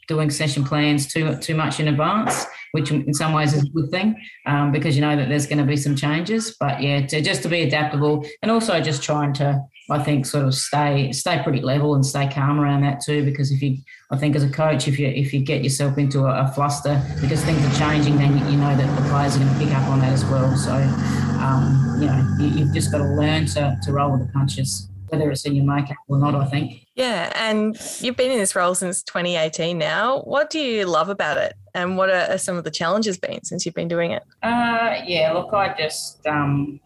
doing 0.08 0.30
session 0.30 0.64
plans 0.64 1.12
too 1.12 1.36
too 1.38 1.56
much 1.56 1.80
in 1.80 1.88
advance, 1.88 2.46
which 2.72 2.92
in 2.92 3.14
some 3.14 3.34
ways 3.34 3.54
is 3.54 3.64
a 3.64 3.70
good 3.70 3.90
thing 3.90 4.16
um, 4.46 4.72
because 4.72 4.96
you 4.96 5.02
know 5.02 5.16
that 5.16 5.30
there's 5.30 5.48
going 5.48 5.58
to 5.58 5.64
be 5.64 5.78
some 5.78 5.96
changes. 5.96 6.56
But 6.60 6.82
yeah, 6.82 7.06
to, 7.08 7.22
just 7.22 7.44
to 7.44 7.50
be 7.50 7.64
adaptable 7.64 8.26
and 8.42 8.52
also 8.52 8.80
just 8.82 9.04
trying 9.04 9.34
to, 9.34 9.62
I 9.90 10.00
think, 10.04 10.26
sort 10.26 10.46
of 10.46 10.54
stay 10.54 11.12
stay 11.12 11.42
pretty 11.44 11.62
level 11.62 11.96
and 11.96 12.06
stay 12.06 12.28
calm 12.28 12.60
around 12.60 12.82
that 12.82 13.02
too. 13.02 13.24
Because 13.24 13.52
if 13.52 13.62
you, 13.62 13.78
I 14.12 14.18
think 14.18 14.36
as 14.36 14.44
a 14.44 14.50
coach, 14.50 14.88
if 14.88 15.00
you 15.00 15.08
if 15.08 15.34
you 15.34 15.40
get 15.40 15.64
yourself 15.64 15.98
into 15.98 16.26
a, 16.26 16.46
a 16.46 16.52
fluster 16.54 17.02
because 17.22 17.44
things 17.44 17.64
are 17.66 17.80
changing, 17.80 18.18
then 18.18 18.38
you, 18.38 18.46
you, 18.52 18.58
know 18.58 18.76
that 18.76 19.02
the 19.02 19.10
players 19.10 19.36
are 19.36 19.40
going 19.40 19.54
to 19.54 19.60
pick 19.60 19.74
up 19.74 19.88
on 19.90 20.00
that 20.00 20.14
as 20.14 20.26
well. 20.26 20.56
So 20.58 20.74
um, 20.74 21.98
you 22.00 22.08
know 22.08 22.36
you, 22.40 22.60
you've 22.60 22.74
just 22.74 22.92
got 22.92 23.00
to 23.00 23.08
learn 23.16 23.46
to 23.48 23.78
to 23.84 23.92
roll 23.92 24.12
with 24.12 24.28
the 24.28 24.34
punches 24.34 24.90
whether 25.10 25.32
it's 25.32 25.46
in 25.46 25.56
your 25.56 25.66
makeup 25.66 25.98
or 26.08 26.18
not, 26.18 26.36
I 26.36 26.46
think. 26.46 26.86
Yeah, 26.96 27.32
and 27.36 27.78
you've 28.02 28.18
been 28.18 28.32
in 28.32 28.40
this 28.40 28.56
role 28.56 28.76
since 28.76 29.04
2018 29.04 29.78
now. 29.78 30.22
What 30.22 30.50
do 30.50 30.60
you 30.60 30.86
love 30.86 31.10
about 31.10 31.38
it? 31.38 31.54
And 31.74 31.98
what 31.98 32.10
are 32.10 32.38
some 32.38 32.58
of 32.58 32.64
the 32.64 32.72
challenges 32.72 33.18
been 33.18 33.44
since 33.44 33.66
you've 33.66 33.76
been 33.76 33.88
doing 33.88 34.12
it? 34.12 34.24
Uh, 34.44 34.96
yeah, 35.06 35.32
look, 35.34 35.54
I 35.54 35.76
just, 35.78 36.26
um, 36.28 36.80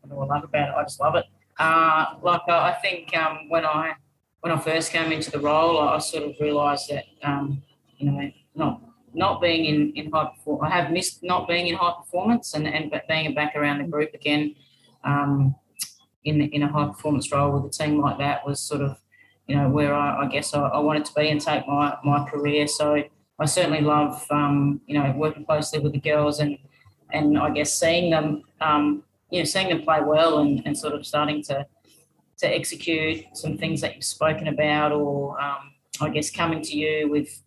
what 0.00 0.10
do 0.10 0.32
I 0.32 0.36
love 0.36 0.44
about 0.44 0.68
it? 0.68 0.74
I 0.74 0.82
just 0.82 1.00
love 1.00 1.14
it. 1.14 1.26
Uh, 1.58 2.14
like, 2.22 2.42
I 2.48 2.72
think 2.82 3.16
um, 3.16 3.48
when 3.48 3.64
I 3.64 3.94
when 4.40 4.52
I 4.52 4.58
first 4.58 4.92
came 4.92 5.10
into 5.10 5.30
the 5.30 5.38
role, 5.38 5.78
I 5.78 5.98
sort 5.98 6.24
of 6.24 6.34
realised 6.38 6.90
that, 6.90 7.04
um, 7.22 7.62
you 7.96 8.10
know, 8.10 8.30
not 8.54 8.80
not 9.14 9.40
being 9.40 9.64
in, 9.64 9.92
in 9.94 10.10
high 10.10 10.30
performance, 10.36 10.72
I 10.72 10.76
have 10.76 10.90
missed 10.90 11.22
not 11.22 11.48
being 11.48 11.68
in 11.68 11.76
high 11.76 11.94
performance 11.98 12.54
and, 12.54 12.66
and 12.66 12.92
being 13.08 13.34
back 13.34 13.54
around 13.56 13.78
the 13.78 13.84
group 13.84 14.12
again. 14.14 14.54
Um, 15.04 15.54
in 16.24 16.40
in 16.40 16.62
a 16.62 16.68
high 16.68 16.86
performance 16.86 17.30
role 17.30 17.52
with 17.52 17.64
a 17.66 17.84
team 17.84 18.00
like 18.00 18.18
that 18.18 18.46
was 18.46 18.60
sort 18.60 18.80
of 18.80 18.96
you 19.46 19.56
know 19.56 19.68
where 19.68 19.94
I, 19.94 20.24
I 20.24 20.26
guess 20.28 20.54
I, 20.54 20.60
I, 20.60 20.78
wanted 20.78 21.04
to 21.04 21.14
be 21.14 21.28
and 21.28 21.40
take 21.40 21.66
my 21.68 21.96
my 22.02 22.24
career. 22.28 22.66
So 22.66 23.02
I 23.38 23.44
certainly 23.44 23.80
love 23.80 24.24
um, 24.30 24.80
you 24.86 24.98
know 24.98 25.12
working 25.16 25.44
closely 25.44 25.80
with 25.80 25.92
the 25.92 26.00
girls 26.00 26.40
and 26.40 26.58
and 27.12 27.38
I 27.38 27.50
guess 27.50 27.78
seeing 27.78 28.10
them 28.10 28.42
um, 28.60 29.04
you 29.30 29.40
know 29.40 29.44
seeing 29.44 29.68
them 29.68 29.82
play 29.82 30.00
well 30.00 30.38
and, 30.38 30.62
and 30.64 30.76
sort 30.76 30.94
of 30.94 31.06
starting 31.06 31.42
to 31.42 31.66
to 32.38 32.46
execute 32.46 33.24
some 33.34 33.56
things 33.56 33.80
that 33.80 33.94
you've 33.94 34.04
spoken 34.04 34.48
about 34.48 34.92
or 34.92 35.40
um, 35.40 35.72
I 36.00 36.08
guess 36.08 36.30
coming 36.30 36.62
to 36.62 36.76
you 36.76 37.10
with 37.10 37.42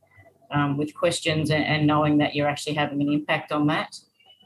um, 0.50 0.78
with 0.78 0.94
questions 0.94 1.50
and, 1.50 1.64
and, 1.66 1.86
knowing 1.86 2.20
that 2.20 2.34
you're 2.34 2.48
actually 2.48 2.76
having 2.76 3.02
an 3.02 3.12
impact 3.12 3.52
on 3.52 3.68
that 3.68 4.00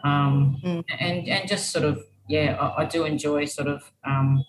um, 0.04 0.58
mm. 0.64 0.84
and 1.00 1.28
and 1.28 1.48
just 1.48 1.70
sort 1.70 1.86
of 1.86 2.04
yeah, 2.32 2.56
I, 2.56 2.84
I 2.84 2.86
do 2.86 3.04
enjoy 3.04 3.46
sort 3.46 3.68
of 3.68 3.92
um, 4.06 4.44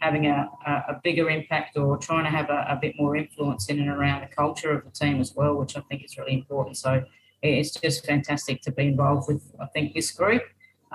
having 0.00 0.26
a, 0.26 0.50
a, 0.66 1.00
bigger 1.02 1.30
impact 1.30 1.76
or 1.76 1.96
trying 1.96 2.24
to 2.24 2.30
have 2.30 2.50
a, 2.50 2.66
a, 2.68 2.78
bit 2.80 2.94
more 2.98 3.16
influence 3.16 3.68
in 3.68 3.78
and 3.78 3.88
around 3.88 4.22
the 4.22 4.34
culture 4.34 4.72
of 4.72 4.84
the 4.84 4.90
team 4.90 5.20
as 5.20 5.32
well, 5.34 5.54
which 5.54 5.76
I 5.76 5.80
think 5.82 6.04
is 6.04 6.18
really 6.18 6.34
important. 6.34 6.76
So 6.76 7.04
it's 7.40 7.70
just 7.70 8.04
fantastic 8.04 8.62
to 8.62 8.72
be 8.72 8.88
involved 8.88 9.28
with, 9.28 9.42
I 9.60 9.66
think, 9.66 9.94
this 9.94 10.10
group. 10.10 10.42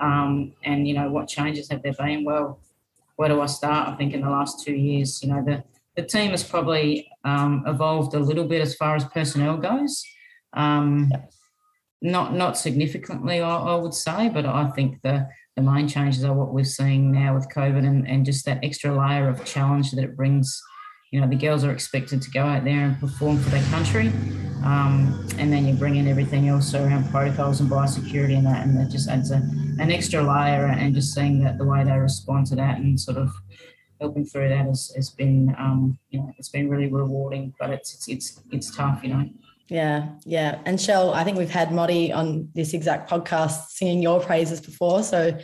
Um, 0.00 0.52
and, 0.64 0.88
you 0.88 0.94
know, 0.94 1.10
what 1.10 1.28
changes 1.28 1.70
have 1.70 1.82
there 1.82 1.92
been? 1.92 2.24
Well, 2.24 2.60
where 3.16 3.28
do 3.28 3.40
I 3.40 3.46
start? 3.46 3.88
I 3.88 3.96
think 3.96 4.14
in 4.14 4.22
the 4.22 4.30
last 4.30 4.64
two 4.64 4.74
years, 4.74 5.22
you 5.22 5.28
know, 5.28 5.44
the, 5.44 5.62
the 5.96 6.02
team 6.02 6.30
has 6.30 6.42
probably 6.42 7.10
um, 7.24 7.64
evolved 7.66 8.14
a 8.14 8.18
little 8.18 8.44
bit 8.44 8.62
as 8.62 8.74
far 8.74 8.96
as 8.96 9.04
personnel 9.04 9.58
goes. 9.58 10.02
Um, 10.54 11.12
not 12.02 12.34
not 12.34 12.56
significantly, 12.56 13.40
I, 13.40 13.56
I, 13.56 13.74
would 13.74 13.92
say, 13.94 14.30
but 14.30 14.46
I 14.46 14.70
think 14.70 15.02
the 15.02 15.28
the 15.56 15.62
main 15.62 15.86
changes 15.86 16.24
are 16.24 16.32
what 16.32 16.54
we're 16.54 16.64
seeing 16.64 17.12
now 17.12 17.34
with 17.34 17.48
COVID 17.50 17.86
and, 17.86 18.08
and 18.08 18.24
just 18.24 18.46
that 18.46 18.64
extra 18.64 18.96
layer 18.96 19.28
of 19.28 19.44
challenge 19.44 19.90
that 19.90 20.04
it 20.04 20.16
brings. 20.16 20.62
You 21.10 21.20
know, 21.20 21.26
the 21.26 21.36
girls 21.36 21.64
are 21.64 21.72
expected 21.72 22.22
to 22.22 22.30
go 22.30 22.44
out 22.44 22.62
there 22.62 22.84
and 22.84 23.00
perform 23.00 23.38
for 23.38 23.50
their 23.50 23.64
country. 23.64 24.12
Um, 24.64 25.26
and 25.38 25.52
then 25.52 25.66
you 25.66 25.74
bring 25.74 25.96
in 25.96 26.06
everything 26.06 26.48
else 26.48 26.72
around 26.74 27.10
protocols 27.10 27.60
and 27.60 27.68
biosecurity 27.68 28.36
and 28.36 28.46
that, 28.46 28.64
and 28.64 28.78
that 28.78 28.90
just 28.90 29.08
adds 29.08 29.32
a, 29.32 29.36
an 29.36 29.90
extra 29.90 30.22
layer. 30.22 30.66
And 30.66 30.94
just 30.94 31.12
seeing 31.12 31.42
that 31.42 31.58
the 31.58 31.64
way 31.64 31.82
they 31.82 31.98
respond 31.98 32.46
to 32.48 32.56
that 32.56 32.78
and 32.78 33.00
sort 33.00 33.16
of 33.16 33.32
helping 34.00 34.24
through 34.24 34.50
that 34.50 34.66
has, 34.66 34.92
has 34.94 35.10
been, 35.10 35.54
um, 35.58 35.98
you 36.10 36.20
know, 36.20 36.32
it's 36.38 36.48
been 36.48 36.68
really 36.68 36.86
rewarding, 36.86 37.54
but 37.58 37.70
it's, 37.70 37.94
it's, 37.94 38.08
it's, 38.08 38.40
it's 38.52 38.76
tough, 38.76 39.00
you 39.02 39.08
know. 39.08 39.28
Yeah, 39.68 40.10
yeah. 40.24 40.60
And 40.64 40.80
Shell, 40.80 41.12
I 41.12 41.24
think 41.24 41.38
we've 41.38 41.50
had 41.50 41.72
Modi 41.72 42.12
on 42.12 42.50
this 42.54 42.72
exact 42.72 43.10
podcast 43.10 43.68
singing 43.70 44.00
your 44.00 44.20
praises 44.20 44.60
before. 44.60 45.02
So 45.02 45.36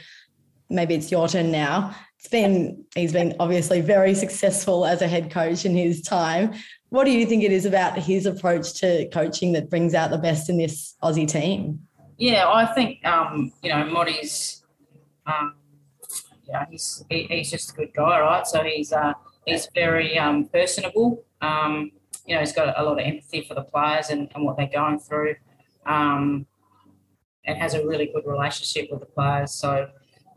maybe 0.68 0.94
it's 0.94 1.10
your 1.10 1.28
turn 1.28 1.50
now. 1.50 1.94
It's 2.26 2.32
been, 2.32 2.84
he's 2.96 3.12
been 3.12 3.36
obviously 3.38 3.80
very 3.80 4.12
successful 4.12 4.84
as 4.84 5.00
a 5.00 5.06
head 5.06 5.30
coach 5.30 5.64
in 5.64 5.76
his 5.76 6.02
time. 6.02 6.54
What 6.88 7.04
do 7.04 7.12
you 7.12 7.24
think 7.24 7.44
it 7.44 7.52
is 7.52 7.66
about 7.66 7.96
his 7.96 8.26
approach 8.26 8.74
to 8.80 9.08
coaching 9.10 9.52
that 9.52 9.70
brings 9.70 9.94
out 9.94 10.10
the 10.10 10.18
best 10.18 10.50
in 10.50 10.58
this 10.58 10.96
Aussie 11.04 11.28
team? 11.28 11.86
Yeah, 12.18 12.48
I 12.48 12.66
think, 12.66 13.04
um, 13.06 13.52
you 13.62 13.70
know, 13.70 13.84
Modi's, 13.84 14.64
um, 15.24 15.54
yeah, 16.48 16.66
he's, 16.68 17.04
he, 17.08 17.28
he's 17.30 17.48
just 17.48 17.70
a 17.70 17.74
good 17.74 17.94
guy, 17.94 18.18
right? 18.18 18.44
So 18.44 18.64
he's, 18.64 18.92
uh, 18.92 19.12
he's 19.44 19.68
very 19.72 20.18
um, 20.18 20.46
personable. 20.46 21.24
Um, 21.40 21.92
you 22.26 22.34
know, 22.34 22.40
he's 22.40 22.52
got 22.52 22.76
a 22.76 22.82
lot 22.82 22.94
of 22.94 23.06
empathy 23.06 23.42
for 23.42 23.54
the 23.54 23.62
players 23.62 24.10
and, 24.10 24.28
and 24.34 24.44
what 24.44 24.56
they're 24.56 24.66
going 24.66 24.98
through, 24.98 25.36
um, 25.86 26.44
and 27.44 27.56
has 27.56 27.74
a 27.74 27.86
really 27.86 28.10
good 28.12 28.26
relationship 28.26 28.88
with 28.90 28.98
the 28.98 29.06
players. 29.06 29.52
So, 29.52 29.90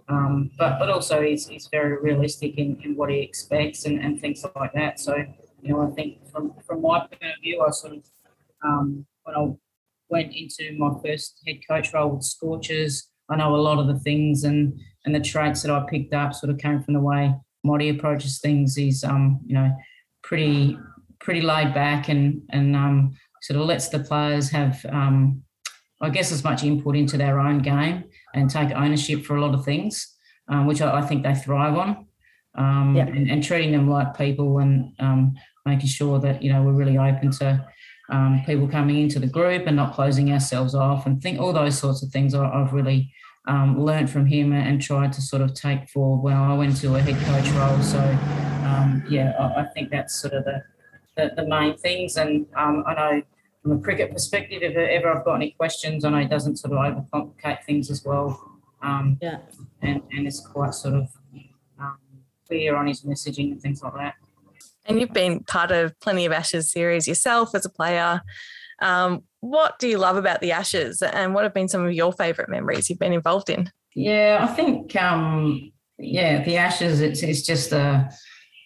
um, 0.10 0.50
but 0.58 0.80
but 0.80 0.90
also 0.90 1.22
he's, 1.22 1.48
he's 1.48 1.68
very 1.72 2.02
realistic 2.02 2.58
in, 2.58 2.82
in 2.84 2.96
what 2.96 3.12
he 3.12 3.20
expects 3.20 3.86
and, 3.86 4.00
and 4.00 4.20
things 4.20 4.44
like 4.56 4.74
that. 4.74 5.00
So, 5.00 5.16
you 5.62 5.74
know, 5.74 5.88
I 5.88 5.92
think 5.92 6.28
from 6.32 6.54
from 6.66 6.82
my 6.82 7.00
point 7.00 7.22
of 7.22 7.42
view, 7.42 7.64
I 7.66 7.70
sort 7.70 7.94
of 7.94 8.04
um, 8.66 9.06
when 9.24 9.36
I 9.36 9.54
went 10.10 10.34
into 10.36 10.76
my 10.78 10.92
first 11.06 11.42
head 11.46 11.60
coach 11.70 11.94
role 11.94 12.10
with 12.10 12.24
Scorchers, 12.24 13.08
I 13.30 13.36
know 13.36 13.56
a 13.56 13.58
lot 13.58 13.78
of 13.78 13.88
the 13.88 14.00
things 14.00 14.44
and 14.44 14.80
and 15.06 15.14
the 15.14 15.20
traits 15.20 15.62
that 15.62 15.72
I 15.72 15.86
picked 15.88 16.14
up 16.14 16.34
sort 16.34 16.50
of 16.50 16.58
came 16.58 16.82
from 16.82 16.96
the 16.96 17.00
way 17.00 17.34
Modi 17.64 17.90
approaches 17.90 18.40
things. 18.40 18.76
He's 18.76 19.04
um, 19.04 19.40
you 19.46 19.54
know 19.54 19.72
pretty 20.24 20.76
pretty 21.20 21.42
laid 21.42 21.74
back 21.76 22.10
and 22.10 22.42
and 22.50 22.76
um, 22.76 23.16
sort 23.44 23.60
of 23.60 23.68
lets 23.68 23.90
the 23.90 24.00
players 24.00 24.50
have, 24.50 24.84
um, 24.90 25.44
I 26.02 26.10
guess, 26.10 26.32
as 26.32 26.44
much 26.44 26.64
input 26.64 26.96
into 26.96 27.16
their 27.18 27.40
own 27.40 27.60
game 27.60 28.06
and 28.34 28.50
take 28.50 28.72
ownership 28.72 29.26
for 29.26 29.36
a 29.36 29.42
lot 29.42 29.54
of 29.54 29.66
things, 29.66 30.16
um, 30.48 30.66
which 30.66 30.82
I, 30.82 31.00
I, 31.00 31.02
think 31.02 31.24
they 31.24 31.36
thrive 31.36 31.76
on. 31.76 32.06
Um, 32.56 32.96
yeah. 32.96 33.06
and, 33.06 33.30
and, 33.30 33.44
treating 33.44 33.72
them 33.72 33.90
like 33.90 34.18
people 34.18 34.58
and 34.58 34.94
um, 35.00 35.36
making 35.66 35.88
sure 35.88 36.20
that 36.20 36.42
you 36.42 36.52
know 36.52 36.64
we're 36.64 36.74
really 36.74 36.98
open 36.98 37.30
to 37.32 37.66
um, 38.10 38.42
people 38.46 38.68
coming 38.68 38.98
into 38.98 39.20
the 39.20 39.28
group 39.28 39.68
and 39.68 39.76
not 39.76 39.94
closing 39.94 40.32
ourselves 40.32 40.74
off 40.74 41.06
and 41.06 41.22
think 41.22 41.40
all 41.40 41.54
those 41.54 41.78
sorts 41.78 42.02
of 42.04 42.10
things 42.10 42.34
I, 42.34 42.44
have 42.58 42.74
really 42.74 43.14
um, 43.48 43.80
learned 43.80 44.10
from 44.10 44.26
him 44.26 44.52
and 44.54 44.82
tried 44.82 45.14
to 45.14 45.22
sort 45.22 45.42
of 45.42 45.54
take 45.54 45.90
forward 45.90 46.22
when 46.22 46.36
I 46.36 46.54
went 46.56 46.78
to 46.78 46.96
a 46.96 47.02
head 47.02 47.16
coach 47.26 47.50
role. 47.54 47.82
So, 47.82 48.00
um, 48.00 49.04
yeah, 49.10 49.34
I, 49.40 49.62
I, 49.62 49.66
think 49.74 49.90
that's 49.90 50.20
sort 50.20 50.34
of 50.34 50.46
the, 50.46 50.64
the, 51.16 51.32
the 51.36 51.48
main 51.48 51.78
things. 51.78 52.18
And 52.18 52.46
um, 52.56 52.84
I 52.86 52.94
know 52.94 53.22
from 53.70 53.80
a 53.80 53.82
cricket 53.82 54.12
perspective, 54.12 54.64
if 54.64 54.76
ever 54.76 55.12
I've 55.12 55.24
got 55.24 55.36
any 55.36 55.52
questions, 55.52 56.04
I 56.04 56.10
know 56.10 56.18
he 56.18 56.26
doesn't 56.26 56.58
sort 56.58 56.74
of 56.74 56.80
overcomplicate 56.80 57.64
things 57.66 57.92
as 57.92 58.04
well. 58.04 58.60
Um, 58.82 59.18
yeah. 59.22 59.40
And, 59.82 60.02
and 60.12 60.26
it's 60.26 60.40
quite 60.40 60.74
sort 60.74 60.96
of 60.96 61.08
um, 61.80 61.98
clear 62.48 62.76
on 62.76 62.88
his 62.88 63.04
messaging 63.04 63.52
and 63.52 63.62
things 63.62 63.84
like 63.84 63.94
that. 63.94 64.16
And 64.86 65.00
you've 65.00 65.14
been 65.14 65.44
part 65.44 65.72
of 65.72 65.98
plenty 66.00 66.26
of 66.26 66.32
Ashes 66.32 66.72
series 66.72 67.08
yourself 67.08 67.54
as 67.54 67.66
a 67.66 67.70
player. 67.70 68.22
Um, 68.82 69.24
what 69.42 69.78
do 69.78 69.88
you 69.88 70.00
love 70.00 70.16
about 70.16 70.42
the 70.42 70.52
Ashes 70.52 71.04
and 71.04 71.36
what 71.36 71.44
have 71.44 71.54
been 71.54 71.68
some 71.68 71.86
of 71.86 71.94
your 71.94 72.12
favourite 72.12 72.50
memories 72.50 72.90
you've 72.90 72.98
been 72.98 73.14
involved 73.14 73.50
in? 73.50 73.72
Yeah, 73.94 74.40
I 74.42 74.48
think, 74.48 74.96
um, 74.96 75.72
yeah, 76.00 76.44
the 76.44 76.58
Ashes, 76.58 77.02
it's, 77.02 77.22
it's 77.22 77.44
just 77.44 77.72
a, 77.72 78.10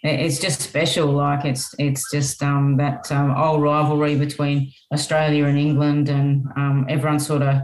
it's 0.03 0.39
just 0.39 0.61
special. 0.61 1.07
Like 1.07 1.45
it's 1.45 1.73
it's 1.79 2.11
just 2.11 2.43
um, 2.43 2.77
that 2.77 3.09
um, 3.11 3.31
old 3.31 3.61
rivalry 3.61 4.15
between 4.15 4.71
Australia 4.91 5.45
and 5.45 5.57
England, 5.57 6.09
and 6.09 6.45
um, 6.57 6.85
everyone 6.89 7.19
sort 7.19 7.41
of, 7.41 7.61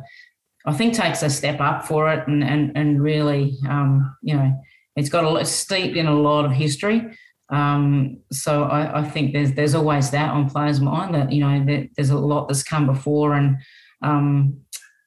I 0.66 0.74
think, 0.74 0.94
takes 0.94 1.22
a 1.22 1.30
step 1.30 1.60
up 1.60 1.86
for 1.86 2.12
it, 2.12 2.28
and 2.28 2.44
and 2.44 2.72
and 2.76 3.02
really, 3.02 3.58
um, 3.68 4.16
you 4.22 4.36
know, 4.36 4.64
it's 4.96 5.10
got 5.10 5.26
a 5.26 5.36
it's 5.38 5.50
steeped 5.50 5.98
in 5.98 6.08
a 6.08 6.16
lot 6.16 6.46
of 6.46 6.52
history. 6.52 7.12
Um, 7.52 8.20
so 8.32 8.64
I, 8.64 9.00
I, 9.00 9.04
think 9.04 9.34
there's 9.34 9.54
there's 9.54 9.74
always 9.74 10.12
that 10.12 10.30
on 10.30 10.50
players' 10.50 10.80
mind 10.80 11.16
that 11.16 11.32
you 11.32 11.42
know 11.42 11.66
that 11.66 11.90
there's 11.96 12.12
a 12.12 12.18
lot 12.18 12.48
that's 12.48 12.64
come 12.64 12.86
before 12.86 13.34
and 13.34 13.58
um, 14.04 14.62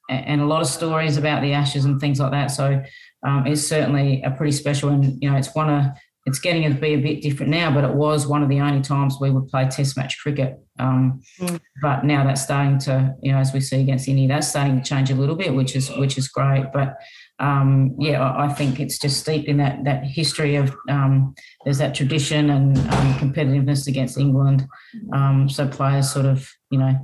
and 0.09 0.41
a 0.41 0.45
lot 0.45 0.61
of 0.61 0.67
stories 0.67 1.17
about 1.17 1.41
the 1.41 1.53
Ashes 1.53 1.85
and 1.85 1.99
things 1.99 2.19
like 2.19 2.31
that. 2.31 2.47
So 2.47 2.83
um, 3.25 3.47
it's 3.47 3.65
certainly 3.65 4.21
a 4.23 4.31
pretty 4.31 4.51
special 4.51 4.89
and 4.89 5.17
you 5.23 5.31
know 5.31 5.37
it's 5.37 5.55
one 5.55 5.69
of 5.69 5.85
it's 6.25 6.39
getting 6.39 6.63
to 6.63 6.79
be 6.79 6.93
a 6.93 7.01
bit 7.01 7.21
different 7.21 7.51
now, 7.51 7.69
but 7.73 7.83
it 7.83 7.93
was 7.93 8.25
one 8.25 8.41
of 8.43 8.49
the 8.49 8.61
only 8.61 8.81
times 8.81 9.17
we 9.19 9.29
would 9.29 9.49
play 9.49 9.67
Test 9.67 9.97
match 9.97 10.17
cricket. 10.19 10.57
Um, 10.79 11.21
mm. 11.39 11.59
But 11.81 12.05
now 12.05 12.23
that's 12.23 12.41
starting 12.41 12.79
to, 12.79 13.13
you 13.21 13.33
know, 13.33 13.39
as 13.39 13.53
we 13.53 13.59
see 13.59 13.81
against 13.81 14.07
India, 14.07 14.27
that's 14.29 14.47
starting 14.47 14.81
to 14.81 14.83
change 14.83 15.11
a 15.11 15.15
little 15.15 15.35
bit, 15.35 15.53
which 15.53 15.75
is 15.75 15.89
which 15.97 16.17
is 16.17 16.29
great. 16.29 16.67
But 16.73 16.95
um, 17.39 17.95
yeah, 17.99 18.33
I 18.37 18.47
think 18.53 18.79
it's 18.79 18.97
just 18.97 19.19
steeped 19.19 19.49
in 19.49 19.57
that 19.57 19.83
that 19.83 20.05
history 20.05 20.55
of 20.55 20.73
um, 20.89 21.35
there's 21.65 21.79
that 21.79 21.93
tradition 21.93 22.49
and 22.49 22.77
um, 22.77 23.13
competitiveness 23.15 23.87
against 23.87 24.17
England. 24.17 24.65
Um, 25.11 25.49
so 25.49 25.67
players 25.67 26.09
sort 26.09 26.25
of, 26.25 26.49
you 26.71 26.79
know, 26.79 26.95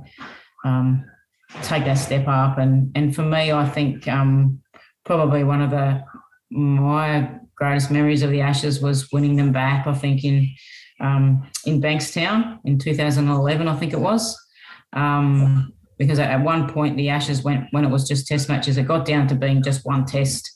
um, 0.64 1.04
take 1.62 1.84
that 1.84 1.94
step 1.94 2.26
up. 2.26 2.56
And 2.56 2.90
and 2.94 3.14
for 3.14 3.22
me, 3.22 3.52
I 3.52 3.68
think 3.68 4.08
probably 5.04 5.44
one 5.44 5.60
of 5.60 5.70
the 5.70 6.02
my 6.50 7.30
greatest 7.54 7.90
memories 7.90 8.22
of 8.22 8.30
the 8.30 8.40
Ashes 8.40 8.80
was 8.80 9.10
winning 9.12 9.36
them 9.36 9.52
back. 9.52 9.86
I 9.86 9.94
think 9.94 10.24
in 10.24 10.48
um, 11.00 11.48
in 11.64 11.80
Bankstown 11.80 12.58
in 12.64 12.78
2011, 12.78 13.68
I 13.68 13.76
think 13.76 13.92
it 13.92 14.00
was. 14.00 14.36
Um, 14.92 15.72
because 15.98 16.18
at 16.18 16.42
one 16.42 16.68
point 16.68 16.96
the 16.96 17.10
Ashes 17.10 17.42
went 17.42 17.66
when 17.72 17.84
it 17.84 17.90
was 17.90 18.08
just 18.08 18.26
Test 18.26 18.48
matches. 18.48 18.78
It 18.78 18.88
got 18.88 19.04
down 19.04 19.28
to 19.28 19.34
being 19.34 19.62
just 19.62 19.84
one 19.84 20.06
Test. 20.06 20.50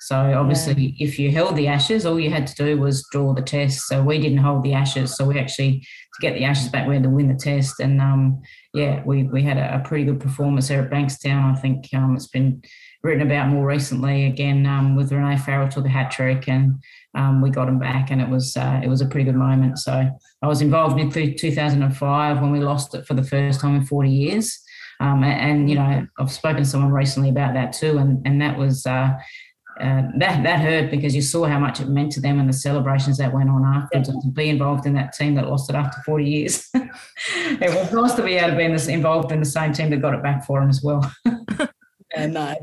So 0.00 0.16
obviously, 0.16 0.94
yeah. 0.96 1.06
if 1.06 1.18
you 1.18 1.30
held 1.30 1.56
the 1.56 1.68
Ashes, 1.68 2.06
all 2.06 2.18
you 2.18 2.30
had 2.30 2.46
to 2.46 2.54
do 2.54 2.78
was 2.78 3.06
draw 3.12 3.34
the 3.34 3.42
Test. 3.42 3.86
So 3.86 4.02
we 4.02 4.18
didn't 4.18 4.38
hold 4.38 4.62
the 4.62 4.72
Ashes. 4.72 5.14
So 5.14 5.26
we 5.26 5.38
actually 5.38 5.80
to 5.80 6.20
get 6.20 6.34
the 6.34 6.44
Ashes 6.44 6.68
back, 6.68 6.88
we 6.88 6.94
had 6.94 7.02
to 7.02 7.10
win 7.10 7.28
the 7.28 7.34
Test. 7.34 7.80
And 7.80 8.00
um, 8.00 8.40
yeah, 8.72 9.02
we 9.04 9.24
we 9.24 9.42
had 9.42 9.58
a, 9.58 9.76
a, 9.76 9.80
pretty 9.80 10.04
good 10.04 10.20
performance 10.20 10.68
there 10.68 10.82
at 10.82 10.90
Bankstown. 10.90 11.56
I 11.56 11.60
think 11.60 11.88
um, 11.94 12.16
it's 12.16 12.28
been 12.28 12.62
written 13.06 13.26
about 13.26 13.48
more 13.48 13.66
recently. 13.66 14.26
Again, 14.26 14.66
um, 14.66 14.96
with 14.96 15.12
Rene 15.12 15.38
Farrell 15.38 15.68
took 15.68 15.86
a 15.86 15.88
hat 15.88 16.10
trick, 16.10 16.48
and 16.48 16.82
um, 17.14 17.40
we 17.40 17.50
got 17.50 17.68
him 17.68 17.78
back, 17.78 18.10
and 18.10 18.20
it 18.20 18.28
was 18.28 18.56
uh, 18.56 18.80
it 18.82 18.88
was 18.88 19.00
a 19.00 19.06
pretty 19.06 19.24
good 19.24 19.36
moment. 19.36 19.78
So 19.78 20.10
I 20.42 20.46
was 20.46 20.60
involved 20.60 21.00
in 21.00 21.10
2005 21.10 22.40
when 22.40 22.50
we 22.50 22.60
lost 22.60 22.94
it 22.94 23.06
for 23.06 23.14
the 23.14 23.22
first 23.22 23.60
time 23.60 23.76
in 23.76 23.86
40 23.86 24.10
years. 24.10 24.60
Um, 24.98 25.24
and, 25.24 25.68
you 25.68 25.76
know, 25.76 26.06
I've 26.18 26.32
spoken 26.32 26.62
to 26.62 26.68
someone 26.68 26.90
recently 26.90 27.28
about 27.28 27.54
that 27.54 27.72
too, 27.72 27.98
and 27.98 28.26
and 28.26 28.40
that 28.42 28.58
was. 28.58 28.84
Uh, 28.84 29.14
uh, 29.78 30.04
that 30.16 30.42
that 30.42 30.58
hurt 30.60 30.90
because 30.90 31.14
you 31.14 31.20
saw 31.20 31.44
how 31.44 31.58
much 31.58 31.80
it 31.80 31.88
meant 31.88 32.10
to 32.10 32.18
them 32.18 32.40
and 32.40 32.48
the 32.48 32.52
celebrations 32.52 33.18
that 33.18 33.30
went 33.30 33.50
on 33.50 33.62
afterwards. 33.62 34.08
And 34.08 34.22
to 34.22 34.28
be 34.28 34.48
involved 34.48 34.86
in 34.86 34.94
that 34.94 35.12
team 35.12 35.34
that 35.34 35.50
lost 35.50 35.68
it 35.68 35.76
after 35.76 36.00
40 36.00 36.24
years, 36.24 36.70
it 36.74 37.74
was 37.74 37.92
nice 37.92 38.14
to 38.14 38.22
be 38.22 38.36
able 38.36 38.52
to 38.52 38.56
be 38.56 38.64
in 38.64 38.72
this, 38.72 38.88
involved 38.88 39.32
in 39.32 39.40
the 39.40 39.44
same 39.44 39.74
team 39.74 39.90
that 39.90 40.00
got 40.00 40.14
it 40.14 40.22
back 40.22 40.46
for 40.46 40.60
them 40.60 40.70
as 40.70 40.82
well. 40.82 41.12
Yeah, 42.16 42.26
nice. 42.26 42.58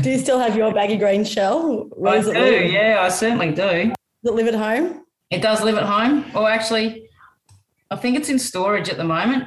Do 0.00 0.10
you 0.10 0.18
still 0.18 0.38
have 0.38 0.56
your 0.56 0.72
baggy 0.72 0.96
green 0.96 1.24
shell? 1.24 1.88
Where 1.96 2.18
I 2.18 2.22
do. 2.22 2.32
Live? 2.32 2.70
Yeah, 2.70 2.98
I 3.00 3.08
certainly 3.08 3.50
do. 3.50 3.92
Does 3.92 3.94
it 4.24 4.34
live 4.34 4.46
at 4.48 4.54
home? 4.54 5.04
It 5.30 5.42
does 5.42 5.62
live 5.62 5.76
at 5.76 5.84
home. 5.84 6.24
Or 6.34 6.48
actually, 6.48 7.08
I 7.90 7.96
think 7.96 8.16
it's 8.16 8.28
in 8.28 8.38
storage 8.38 8.88
at 8.88 8.96
the 8.96 9.04
moment. 9.04 9.44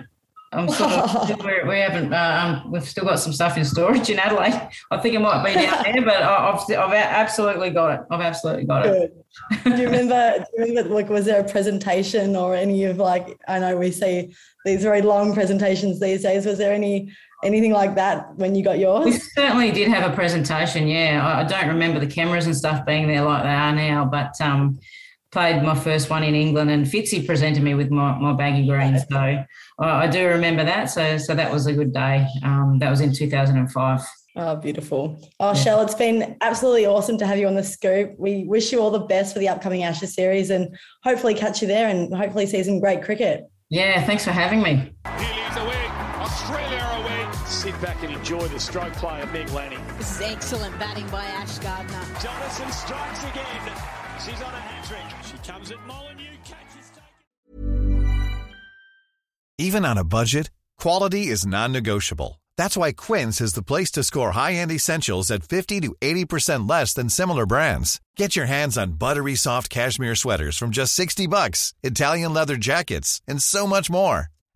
I'm 0.52 0.68
sort 0.68 0.92
of 0.92 1.46
we 1.46 1.70
we 1.70 1.78
haven't 1.78 2.12
uh, 2.12 2.62
um, 2.66 2.72
we've 2.72 2.84
still 2.84 3.06
got 3.06 3.20
some 3.20 3.32
stuff 3.32 3.56
in 3.56 3.64
storage 3.64 4.10
in 4.10 4.18
Adelaide. 4.18 4.70
I 4.90 4.98
think 4.98 5.14
it 5.14 5.20
might 5.20 5.46
be 5.46 5.54
down 5.54 5.84
there, 5.84 6.02
but 6.04 6.24
I've 6.24 6.60
I've 6.72 6.94
absolutely 6.94 7.70
got 7.70 8.00
it. 8.00 8.06
I've 8.10 8.22
absolutely 8.22 8.64
got 8.64 8.88
it. 8.88 9.14
Do 9.64 9.78
you 9.78 9.86
remember? 9.86 10.40
Do 10.40 10.46
you 10.58 10.70
remember? 10.70 10.90
Like, 10.92 11.08
was 11.08 11.26
there 11.26 11.40
a 11.40 11.48
presentation 11.48 12.36
or 12.36 12.56
any 12.56 12.86
of 12.86 12.98
like? 12.98 13.40
I 13.48 13.60
know 13.60 13.78
we 13.78 13.92
see 13.92 14.34
these 14.66 14.82
very 14.82 15.04
long 15.04 15.36
presentations 15.36 16.00
these 16.00 16.24
days. 16.24 16.48
Was 16.48 16.58
there 16.58 16.74
any 16.74 17.14
anything 17.44 17.72
like 17.72 17.96
that 17.96 18.36
when 18.36 18.56
you 18.56 18.64
got 18.64 18.80
yours? 18.80 19.06
We 19.06 19.12
certainly 19.12 19.72
did 19.72 19.88
have 19.88 20.12
a 20.12 20.16
presentation. 20.16 20.88
Yeah, 20.88 21.26
I, 21.26 21.42
I 21.42 21.44
don't 21.44 21.68
remember 21.68 22.00
the 22.00 22.08
cameras 22.08 22.46
and 22.46 22.56
stuff 22.56 22.86
being 22.86 23.08
there 23.08 23.24
like 23.24 23.44
they 23.44 23.50
are 23.50 23.74
now, 23.74 24.06
but 24.06 24.40
um, 24.42 24.80
played 25.32 25.64
my 25.64 25.76
first 25.76 26.10
one 26.10 26.24
in 26.24 26.36
England, 26.36 26.72
and 26.72 26.86
Fitzy 26.86 27.26
presented 27.26 27.64
me 27.64 27.74
with 27.74 27.92
my, 27.92 28.18
my 28.18 28.34
baggy 28.34 28.68
green. 28.68 28.98
So 28.98 29.18
I, 29.18 29.46
I 29.80 30.08
do 30.08 30.28
remember 30.28 30.64
that. 30.64 30.86
So 30.86 31.18
so 31.18 31.36
that 31.36 31.52
was 31.52 31.68
a 31.68 31.74
good 31.74 31.94
day. 31.94 32.28
Um, 32.44 32.78
that 32.80 32.90
was 32.90 33.02
in 33.02 33.14
2005. 33.14 34.02
Oh, 34.36 34.56
beautiful. 34.56 35.20
Oh, 35.40 35.48
yeah. 35.48 35.54
Shell, 35.54 35.82
it's 35.82 35.96
been 35.96 36.38
absolutely 36.40 36.86
awesome 36.86 37.18
to 37.18 37.26
have 37.26 37.40
you 37.40 37.48
on 37.48 37.56
the 37.56 37.64
scoop. 37.64 38.14
We 38.18 38.46
wish 38.46 38.72
you 38.72 38.80
all 38.80 38.92
the 38.92 39.00
best 39.00 39.34
for 39.34 39.40
the 39.40 39.50
upcoming 39.50 39.84
Ashes 39.84 40.14
series 40.14 40.50
and 40.50 40.78
hopefully 41.04 41.34
catch 41.34 41.62
you 41.62 41.68
there 41.68 41.90
and 41.90 42.14
hopefully 42.14 42.46
see 42.46 42.64
some 42.64 42.80
great 42.80 43.04
cricket. 43.04 43.50
Yeah, 43.70 44.04
thanks 44.06 44.24
for 44.24 44.32
having 44.32 44.62
me 44.62 44.94
sit 47.80 47.88
back 47.88 48.04
and 48.04 48.14
enjoy 48.14 48.48
the 48.48 48.60
stroke 48.60 48.94
play 48.94 49.22
of 49.22 49.32
Meg 49.32 49.50
Lanning. 49.50 49.80
This 49.98 50.16
is 50.16 50.22
excellent 50.22 50.78
batting 50.80 51.08
by 51.08 51.24
Ash 51.24 51.58
Gardner. 51.60 51.94
Jonassen 52.20 52.72
strikes 52.72 53.24
again. 53.24 53.72
She's 54.24 54.42
on 54.42 54.54
a 54.54 54.60
hat 54.60 54.86
trick. 54.86 55.24
She 55.24 55.52
comes 55.52 55.72
at 55.72 55.86
Molyneux, 55.86 56.38
catches 56.44 56.92
Even 59.58 59.86
on 59.86 59.98
a 59.98 60.04
budget, 60.04 60.52
quality 60.78 61.28
is 61.28 61.46
non-negotiable. 61.46 62.42
That's 62.58 62.78
why 62.78 62.92
Quince 62.92 63.42
is 63.42 63.54
the 63.54 63.64
place 63.64 63.92
to 63.92 64.04
score 64.04 64.32
high-end 64.32 64.72
essentials 64.72 65.32
at 65.32 65.44
50 65.44 65.82
to 65.82 65.96
80% 66.02 66.70
less 66.70 66.94
than 66.94 67.10
similar 67.10 67.46
brands. 67.46 68.00
Get 68.16 68.36
your 68.36 68.46
hands 68.46 68.78
on 68.78 68.94
buttery 68.94 69.36
soft 69.36 69.70
cashmere 69.70 70.16
sweaters 70.16 70.58
from 70.58 70.72
just 70.72 70.94
60 70.94 71.28
bucks, 71.28 71.74
Italian 71.84 72.34
leather 72.34 72.58
jackets, 72.58 73.22
and 73.28 73.42
so 73.42 73.68
much 73.68 73.90
more. 73.90 74.28